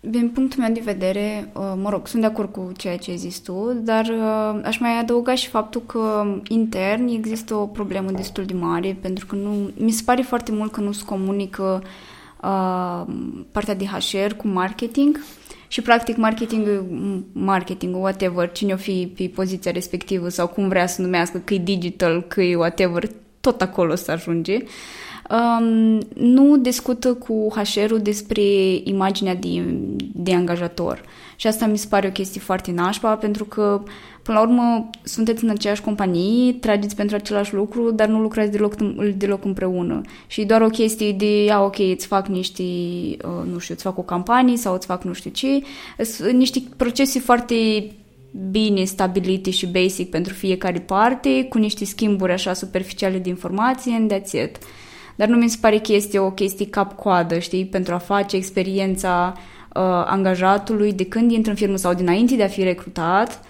Din 0.00 0.28
punctul 0.28 0.60
meu 0.60 0.72
de 0.72 0.82
vedere, 0.84 1.50
uh, 1.54 1.72
mă 1.82 1.90
rog, 1.90 2.06
sunt 2.08 2.22
de 2.22 2.28
acord 2.28 2.52
cu 2.52 2.72
ceea 2.76 2.96
ce 2.96 3.10
ai 3.10 3.16
zis 3.16 3.38
tu, 3.38 3.80
dar 3.84 4.04
uh, 4.04 4.60
aș 4.64 4.78
mai 4.78 4.98
adăuga 4.98 5.34
și 5.34 5.48
faptul 5.48 5.82
că 5.86 6.26
intern 6.48 7.08
există 7.08 7.54
o 7.54 7.66
problemă 7.66 8.10
destul 8.10 8.44
de 8.44 8.54
mare, 8.54 8.96
pentru 9.00 9.26
că 9.26 9.34
nu, 9.34 9.70
mi 9.76 9.90
se 9.90 10.02
pare 10.04 10.22
foarte 10.22 10.52
mult 10.52 10.72
că 10.72 10.80
nu 10.80 10.92
se 10.92 11.04
comunică 11.04 11.82
uh, 11.82 11.88
partea 13.52 13.74
de 13.74 13.84
HR 13.84 14.32
cu 14.36 14.48
marketing 14.48 15.20
și 15.68 15.82
practic 15.82 16.16
marketing, 16.16 16.84
marketing, 17.32 17.96
whatever, 17.96 18.52
cine 18.52 18.72
o 18.72 18.76
fi 18.76 19.12
pe 19.16 19.30
poziția 19.34 19.72
respectivă 19.72 20.28
sau 20.28 20.46
cum 20.48 20.68
vrea 20.68 20.86
să 20.86 21.02
numească, 21.02 21.38
că 21.38 21.54
e 21.54 21.58
digital, 21.58 22.22
că 22.22 22.42
e 22.42 22.56
whatever, 22.56 23.04
tot 23.40 23.62
acolo 23.62 23.94
să 23.94 24.10
ajunge. 24.10 24.58
Um, 25.32 25.98
nu 26.14 26.56
discută 26.56 27.14
cu 27.14 27.48
HR-ul 27.54 27.98
despre 27.98 28.42
imaginea 28.84 29.34
de, 29.34 29.64
de 30.14 30.34
angajator. 30.34 31.02
Și 31.36 31.46
asta 31.46 31.66
mi 31.66 31.78
se 31.78 31.86
pare 31.88 32.06
o 32.06 32.10
chestie 32.10 32.40
foarte 32.40 32.72
nașpa, 32.72 33.14
pentru 33.14 33.44
că, 33.44 33.82
până 34.22 34.38
la 34.38 34.44
urmă, 34.44 34.90
sunteți 35.02 35.44
în 35.44 35.50
aceeași 35.50 35.82
companie, 35.82 36.52
trageți 36.52 36.96
pentru 36.96 37.16
același 37.16 37.54
lucru, 37.54 37.90
dar 37.90 38.08
nu 38.08 38.20
lucrați 38.20 38.50
deloc, 38.50 38.74
deloc 39.16 39.44
împreună. 39.44 40.00
Și 40.26 40.40
e 40.40 40.44
doar 40.44 40.60
o 40.60 40.68
chestie 40.68 41.12
de, 41.12 41.50
a, 41.50 41.62
ok, 41.62 41.78
îți 41.78 42.06
fac 42.06 42.26
niște, 42.26 42.62
uh, 42.62 43.52
nu 43.52 43.58
știu, 43.58 43.74
îți 43.74 43.82
fac 43.82 43.98
o 43.98 44.02
campanie 44.02 44.56
sau 44.56 44.74
îți 44.74 44.86
fac 44.86 45.04
nu 45.04 45.12
știu 45.12 45.30
ce, 45.30 45.62
sunt 46.04 46.32
niște 46.32 46.62
procese 46.76 47.18
foarte 47.18 47.90
bine 48.50 48.84
stabilite 48.84 49.50
și 49.50 49.66
basic 49.66 50.10
pentru 50.10 50.32
fiecare 50.34 50.78
parte, 50.78 51.46
cu 51.48 51.58
niște 51.58 51.84
schimburi 51.84 52.32
așa 52.32 52.52
superficiale 52.52 53.18
de 53.18 53.28
informație, 53.28 53.94
and 53.94 54.12
that's 54.14 54.32
it. 54.44 54.58
Dar 55.16 55.28
nu 55.28 55.36
mi 55.36 55.48
se 55.48 55.58
pare 55.60 55.78
că 55.78 55.92
este 55.92 56.18
o 56.18 56.30
chestie 56.30 56.66
cap-coadă, 56.66 57.38
știi, 57.38 57.66
pentru 57.66 57.94
a 57.94 57.98
face 57.98 58.36
experiența 58.36 59.32
uh, 59.36 59.82
angajatului 60.06 60.92
de 60.92 61.04
când 61.06 61.30
intră 61.30 61.50
în 61.50 61.56
firmă 61.56 61.76
sau 61.76 61.94
dinainte 61.94 62.36
de 62.36 62.42
a 62.42 62.48
fi 62.48 62.62
recrutat, 62.62 63.40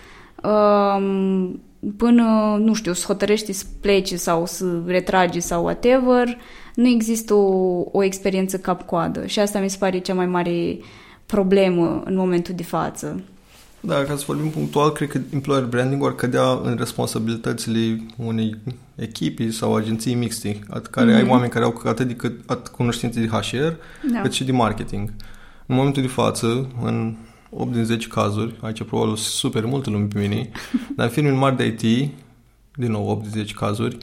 uh, 0.42 1.50
până, 1.96 2.56
nu 2.58 2.74
știu, 2.74 2.92
să 2.92 3.06
hotărăște 3.06 3.52
să 3.52 3.64
plece 3.80 4.16
sau 4.16 4.46
să 4.46 4.64
retrage 4.86 5.38
sau 5.38 5.64
whatever, 5.64 6.38
nu 6.74 6.88
există 6.88 7.34
o, 7.34 7.82
o 7.92 8.02
experiență 8.02 8.58
cap-coadă 8.58 9.26
și 9.26 9.38
asta 9.38 9.58
mi 9.58 9.70
se 9.70 9.76
pare 9.78 9.98
cea 9.98 10.14
mai 10.14 10.26
mare 10.26 10.78
problemă 11.26 12.02
în 12.04 12.16
momentul 12.16 12.54
de 12.54 12.62
față. 12.62 13.22
Da, 13.84 14.04
ca 14.04 14.16
să 14.16 14.24
vorbim 14.26 14.50
punctual, 14.50 14.90
cred 14.90 15.08
că 15.08 15.20
employer 15.32 15.64
branding 15.64 16.04
ar 16.04 16.14
cădea 16.14 16.50
în 16.62 16.76
responsabilitățile 16.78 18.06
unei 18.16 18.56
echipe 18.94 19.50
sau 19.50 19.74
agenții 19.74 20.14
mixte, 20.14 20.58
care 20.90 21.12
mm-hmm. 21.12 21.16
ai 21.16 21.22
mhm. 21.22 21.30
oameni 21.30 21.50
care 21.50 21.64
au 21.64 21.82
atât 21.84 22.06
de 22.06 22.14
cât, 22.14 22.50
atât 22.50 22.72
cunoștințe 22.72 23.20
de 23.20 23.26
HR, 23.26 23.72
da. 24.12 24.20
cât 24.20 24.32
și 24.32 24.44
de 24.44 24.52
marketing. 24.52 25.12
În 25.66 25.76
momentul 25.76 26.02
de 26.02 26.08
față, 26.08 26.68
în 26.82 27.16
8 27.50 27.72
din 27.72 27.84
10 27.84 28.08
cazuri, 28.08 28.54
aici 28.60 28.82
probabil 28.82 29.16
super 29.16 29.64
multă 29.64 29.90
lume 29.90 30.06
pe 30.06 30.18
mine, 30.18 30.50
dar 30.96 31.06
în 31.06 31.12
firme 31.12 31.30
mari 31.30 31.56
de 31.56 31.64
IT, 31.64 32.10
din 32.74 32.90
nou 32.90 33.08
8 33.08 33.22
din 33.22 33.30
10 33.30 33.54
cazuri, 33.54 33.98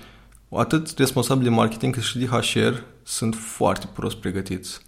atât 0.50 0.98
responsabili 0.98 1.50
de 1.50 1.56
marketing 1.56 1.94
cât 1.94 2.04
și 2.04 2.18
de 2.18 2.26
HR 2.26 2.74
sunt 3.04 3.36
foarte 3.36 3.90
prost 3.94 4.16
pregătiți 4.16 4.88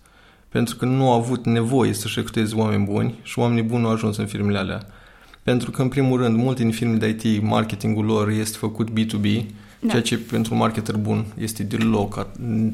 pentru 0.52 0.76
că 0.76 0.86
nu 0.86 1.12
au 1.12 1.18
avut 1.18 1.46
nevoie 1.46 1.94
să-și 1.94 2.16
recruteze 2.16 2.56
oameni 2.56 2.86
buni 2.86 3.20
și 3.22 3.40
oamenii 3.40 3.64
buni 3.64 3.82
nu 3.82 3.88
au 3.88 3.94
ajuns 3.94 4.18
în 4.18 4.26
firmele 4.26 4.58
alea. 4.58 4.88
Pentru 5.44 5.72
că, 5.72 5.82
în 5.82 5.88
primul 5.88 6.22
rând, 6.22 6.38
multe 6.38 6.62
din 6.62 6.72
firme 6.72 6.96
de 6.96 7.08
IT, 7.08 7.44
marketingul 7.44 8.06
lor 8.06 8.30
este 8.30 8.58
făcut 8.58 8.90
B2B, 8.90 9.44
da. 9.80 9.90
ceea 9.90 10.02
ce 10.02 10.18
pentru 10.18 10.54
un 10.54 10.60
marketer 10.60 10.96
bun 10.96 11.26
este 11.38 11.64
deloc, 11.64 12.28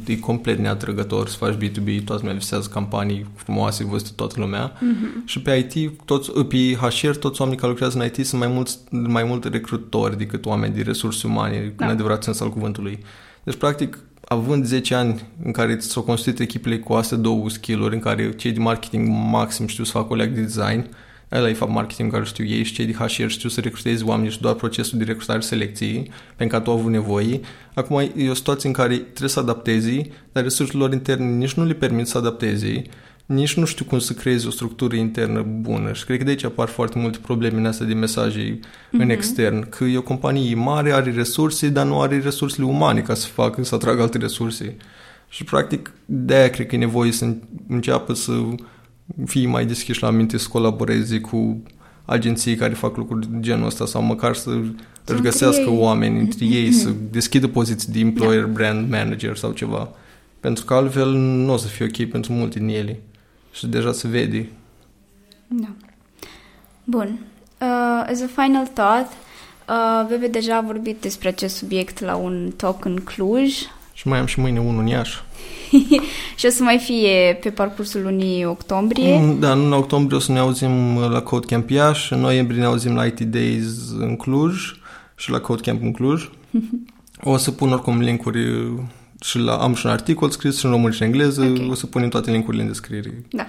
e 0.06 0.18
complet 0.20 0.58
neatrăgător 0.58 1.28
să 1.28 1.38
faci 1.38 1.54
B2B, 1.54 2.04
toată 2.04 2.22
lumea 2.22 2.38
visează 2.38 2.70
campanii 2.74 3.26
frumoase, 3.36 3.84
văzute 3.84 4.12
toată 4.16 4.36
lumea. 4.40 4.72
Mm-hmm. 4.72 5.26
Și 5.26 5.42
pe 5.42 5.68
IT, 5.74 6.02
toți, 6.06 6.32
pe 6.32 6.74
HR, 6.74 7.16
toți 7.16 7.42
oamenii 7.42 7.60
care 7.60 7.72
lucrează 7.72 8.00
în 8.00 8.06
IT 8.06 8.26
sunt 8.26 8.42
mai 8.42 8.52
mulți, 8.52 8.80
mai 8.90 9.24
mult 9.24 9.44
recrutori 9.44 10.18
decât 10.18 10.46
oameni 10.46 10.74
de 10.74 10.82
resurse 10.82 11.28
umane, 11.28 11.74
da. 11.76 11.86
în 11.86 11.92
adevărat 11.92 12.24
sens 12.24 12.40
al 12.40 12.50
cuvântului. 12.50 13.00
Deci, 13.44 13.56
practic, 13.56 14.00
având 14.28 14.66
10 14.66 14.96
ani 14.96 15.24
în 15.44 15.52
care 15.52 15.80
s-au 15.80 16.04
construit 16.04 16.40
echipele 16.40 16.80
cu 16.80 16.94
astea 16.94 17.18
două 17.18 17.50
skill-uri, 17.50 17.94
în 17.96 18.02
care 18.02 18.32
cei 18.32 18.52
de 18.52 18.60
marketing 18.60 19.08
maxim 19.08 19.68
știu 19.68 19.84
să 19.84 19.92
facă 19.92 20.14
o 20.14 20.16
leac 20.16 20.30
de 20.30 20.42
design, 20.42 20.90
ăla 21.32 21.50
e 21.50 21.54
fapt 21.54 21.72
marketing 21.72 22.12
care 22.12 22.24
știu 22.24 22.46
ei 22.46 22.64
și 22.64 22.74
cei 22.74 22.86
de 22.86 22.94
HR 22.94 23.28
știu 23.28 23.50
să 23.50 23.62
recruteze 23.62 24.04
oameni 24.04 24.32
și 24.32 24.42
doar 24.42 24.54
procesul 24.54 24.98
de 24.98 25.04
recrutare 25.04 25.40
selecției, 25.40 26.12
pentru 26.36 26.58
că 26.58 26.64
tu 26.64 26.72
au 26.72 26.78
avut 26.78 26.92
nevoie. 26.92 27.40
Acum 27.74 28.12
e 28.16 28.30
o 28.30 28.34
situație 28.34 28.70
în 28.70 28.76
care 28.76 28.96
trebuie 28.96 29.30
să 29.30 29.40
adaptezi, 29.40 30.02
dar 30.32 30.44
resursele 30.44 30.80
lor 30.80 30.94
interne 30.94 31.26
nici 31.26 31.54
nu 31.54 31.66
le 31.66 31.74
permit 31.74 32.08
să 32.08 32.18
adapteze 32.18 32.82
nici 33.28 33.54
nu 33.54 33.66
știu 33.66 33.86
cum 33.86 34.00
să 34.00 34.14
creezi 34.14 34.48
o 34.48 34.50
structură 34.50 34.96
internă 34.96 35.42
bună 35.42 35.94
și 35.94 36.06
cred 36.06 36.18
că 36.18 36.24
de 36.24 36.30
aici 36.30 36.44
apar 36.44 36.68
foarte 36.68 37.00
multe 37.00 37.18
probleme 37.22 37.58
în 37.58 37.66
astea 37.66 37.86
de 37.86 37.94
mesaje 37.94 38.60
mm-hmm. 38.60 38.92
în 38.92 39.00
mhm. 39.00 39.10
extern, 39.10 39.70
că 39.70 39.84
e 39.84 39.98
o 39.98 40.02
companie 40.02 40.56
mare, 40.56 40.92
are 40.92 41.12
resurse, 41.12 41.70
dar 41.70 41.86
nu 41.86 42.02
are 42.02 42.20
resursele 42.20 42.66
umane 42.66 43.02
ca 43.02 43.14
să 43.14 43.28
facă, 43.28 43.64
să 43.64 43.76
atragă 43.76 44.02
alte 44.02 44.18
resurse. 44.18 44.76
Și 45.30 45.44
practic 45.44 45.92
de-aia 46.06 46.50
cred 46.50 46.68
că 46.68 46.76
e 46.76 46.78
nevoie 46.78 47.12
să 47.12 47.36
înceapă 47.68 48.14
să 48.14 48.32
fie 49.26 49.48
mai 49.48 49.66
deschiși 49.66 50.02
la 50.02 50.10
minte, 50.10 50.38
să 50.38 50.48
colaboreze 50.48 51.20
cu 51.20 51.64
agenții 52.06 52.56
care 52.56 52.74
fac 52.74 52.98
lucruri 52.98 53.28
de 53.32 53.38
genul 53.40 53.66
ăsta 53.66 53.86
sau 53.86 54.02
măcar 54.02 54.36
să 54.36 54.50
își 55.06 55.22
găsească 55.22 55.70
ei. 55.70 55.78
oameni 55.78 56.20
între 56.20 56.46
ei, 56.46 56.72
să 56.72 56.90
deschidă 57.12 57.48
poziții 57.48 57.92
de 57.92 58.00
employer 58.00 58.44
da. 58.44 58.52
brand 58.52 58.90
manager 58.90 59.36
sau 59.36 59.52
ceva. 59.52 59.90
Pentru 60.40 60.66
că 60.66 60.74
altfel 60.74 61.12
nu 61.14 61.54
o 61.54 61.58
să 61.58 61.68
fie 61.68 61.86
ok 61.86 62.10
pentru 62.10 62.34
multe 62.34 62.60
din 62.60 62.68
ele 62.68 63.00
și 63.58 63.68
deja 63.68 63.92
se 63.92 64.08
vede. 64.08 64.50
Da. 65.48 65.68
Bun. 66.84 67.20
Uh, 67.62 68.10
as 68.10 68.22
a 68.22 68.42
final 68.42 68.68
thought, 68.74 69.12
uh, 69.70 70.08
Bebe 70.08 70.28
deja 70.28 70.56
a 70.56 70.62
vorbit 70.62 70.98
despre 71.02 71.28
acest 71.28 71.56
subiect 71.56 72.00
la 72.00 72.16
un 72.16 72.52
talk 72.56 72.86
în 72.86 72.96
Cluj. 72.96 73.54
Și 73.94 74.08
mai 74.08 74.20
am 74.20 74.26
și 74.26 74.40
mâine 74.40 74.60
unul 74.60 74.80
în 74.80 74.88
Iași. 74.88 75.22
și 76.38 76.46
o 76.46 76.50
să 76.50 76.64
mai 76.64 76.78
fie 76.78 77.38
pe 77.42 77.50
parcursul 77.50 78.02
lunii 78.02 78.46
octombrie. 78.46 79.18
Mm, 79.18 79.40
da, 79.40 79.52
în 79.52 79.60
luna 79.60 79.78
octombrie 79.78 80.18
o 80.18 80.22
să 80.22 80.32
ne 80.32 80.40
auzim 80.40 80.98
la 80.98 81.22
Code 81.22 81.46
Camp 81.46 81.70
Iași, 81.70 82.14
în 82.14 82.20
noiembrie 82.20 82.60
ne 82.60 82.66
auzim 82.66 82.96
la 82.96 83.06
IT 83.06 83.20
Days 83.20 83.92
în 84.00 84.16
Cluj 84.16 84.56
și 85.16 85.32
la 85.32 85.40
Code 85.40 85.62
Camp 85.62 85.82
în 85.82 85.92
Cluj. 85.92 86.30
o 87.24 87.38
să 87.38 87.52
pun 87.52 87.72
oricum 87.72 88.00
linkuri 88.00 88.40
Și 89.22 89.38
la, 89.40 89.56
am 89.58 89.74
și 89.74 89.86
un 89.86 89.92
articol 89.92 90.30
scris 90.30 90.58
și 90.60 90.66
în 90.66 90.72
română 90.72 90.94
și 90.94 91.02
în 91.02 91.08
engleză, 91.08 91.42
Ok. 91.42 91.70
o 91.72 91.74
să 91.74 91.86
punem 91.86 92.10
toate 92.10 92.32
linkurile 92.32 92.62
în 92.62 92.68
descriere. 92.68 93.24
Da. 93.30 93.46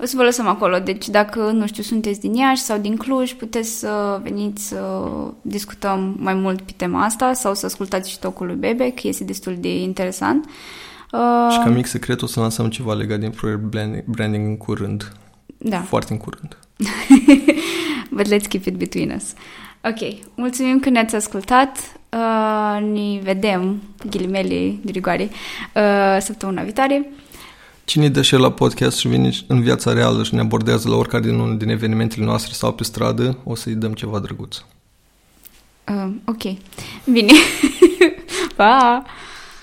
O 0.00 0.04
să 0.04 0.16
vă 0.16 0.22
lăsăm 0.22 0.46
acolo. 0.46 0.78
Deci 0.78 1.08
dacă, 1.08 1.40
nu 1.40 1.66
știu, 1.66 1.82
sunteți 1.82 2.20
din 2.20 2.34
Iași 2.34 2.62
sau 2.62 2.78
din 2.78 2.96
Cluj, 2.96 3.32
puteți 3.32 3.78
să 3.78 4.20
veniți 4.22 4.66
să 4.68 5.00
discutăm 5.42 6.16
mai 6.18 6.34
mult 6.34 6.60
pe 6.60 6.72
tema 6.76 7.04
asta 7.04 7.32
sau 7.32 7.54
să 7.54 7.66
ascultați 7.66 8.10
și 8.10 8.18
tocul 8.18 8.46
lui 8.46 8.56
Bebec. 8.56 9.02
Este 9.02 9.24
destul 9.24 9.56
de 9.60 9.80
interesant. 9.80 10.44
Uh, 11.12 11.48
Și 11.50 11.58
ca 11.58 11.68
mic 11.68 11.86
secret 11.86 12.22
o 12.22 12.26
să 12.26 12.40
lansăm 12.40 12.68
ceva 12.68 12.94
legat 12.94 13.18
de 13.18 13.24
employer 13.24 13.56
branding, 13.56 14.04
branding 14.04 14.46
în 14.46 14.56
curând. 14.56 15.12
da. 15.58 15.80
Foarte 15.80 16.12
în 16.12 16.18
curând. 16.18 16.56
But 18.10 18.26
let's 18.26 18.48
keep 18.48 18.64
it 18.66 18.76
between 18.76 19.10
us. 19.16 19.32
Ok, 19.84 20.18
mulțumim 20.34 20.80
că 20.80 20.90
ne-ați 20.90 21.14
ascultat. 21.14 21.78
Uh, 22.08 22.82
ne 22.92 23.20
vedem, 23.22 23.82
ghilimele 24.10 24.78
de 24.82 24.90
rigoare, 24.90 25.30
uh, 25.74 26.16
săptămâna 26.20 26.62
viitoare. 26.62 27.10
Cine 27.84 28.08
dă 28.08 28.22
share 28.22 28.42
la 28.42 28.52
podcast 28.52 28.98
și 28.98 29.08
vine 29.08 29.30
în 29.46 29.62
viața 29.62 29.92
reală 29.92 30.22
și 30.22 30.34
ne 30.34 30.40
abordează 30.40 30.88
la 30.88 30.96
oricare 30.96 31.22
din 31.22 31.34
unul 31.34 31.58
din 31.58 31.68
evenimentele 31.68 32.24
noastre 32.24 32.52
sau 32.52 32.72
pe 32.72 32.84
stradă, 32.84 33.38
o 33.44 33.54
să-i 33.54 33.74
dăm 33.74 33.92
ceva 33.92 34.18
drăguț. 34.18 34.56
Uh, 35.88 36.12
ok, 36.24 36.42
bine. 37.04 37.32
pa! 38.56 39.04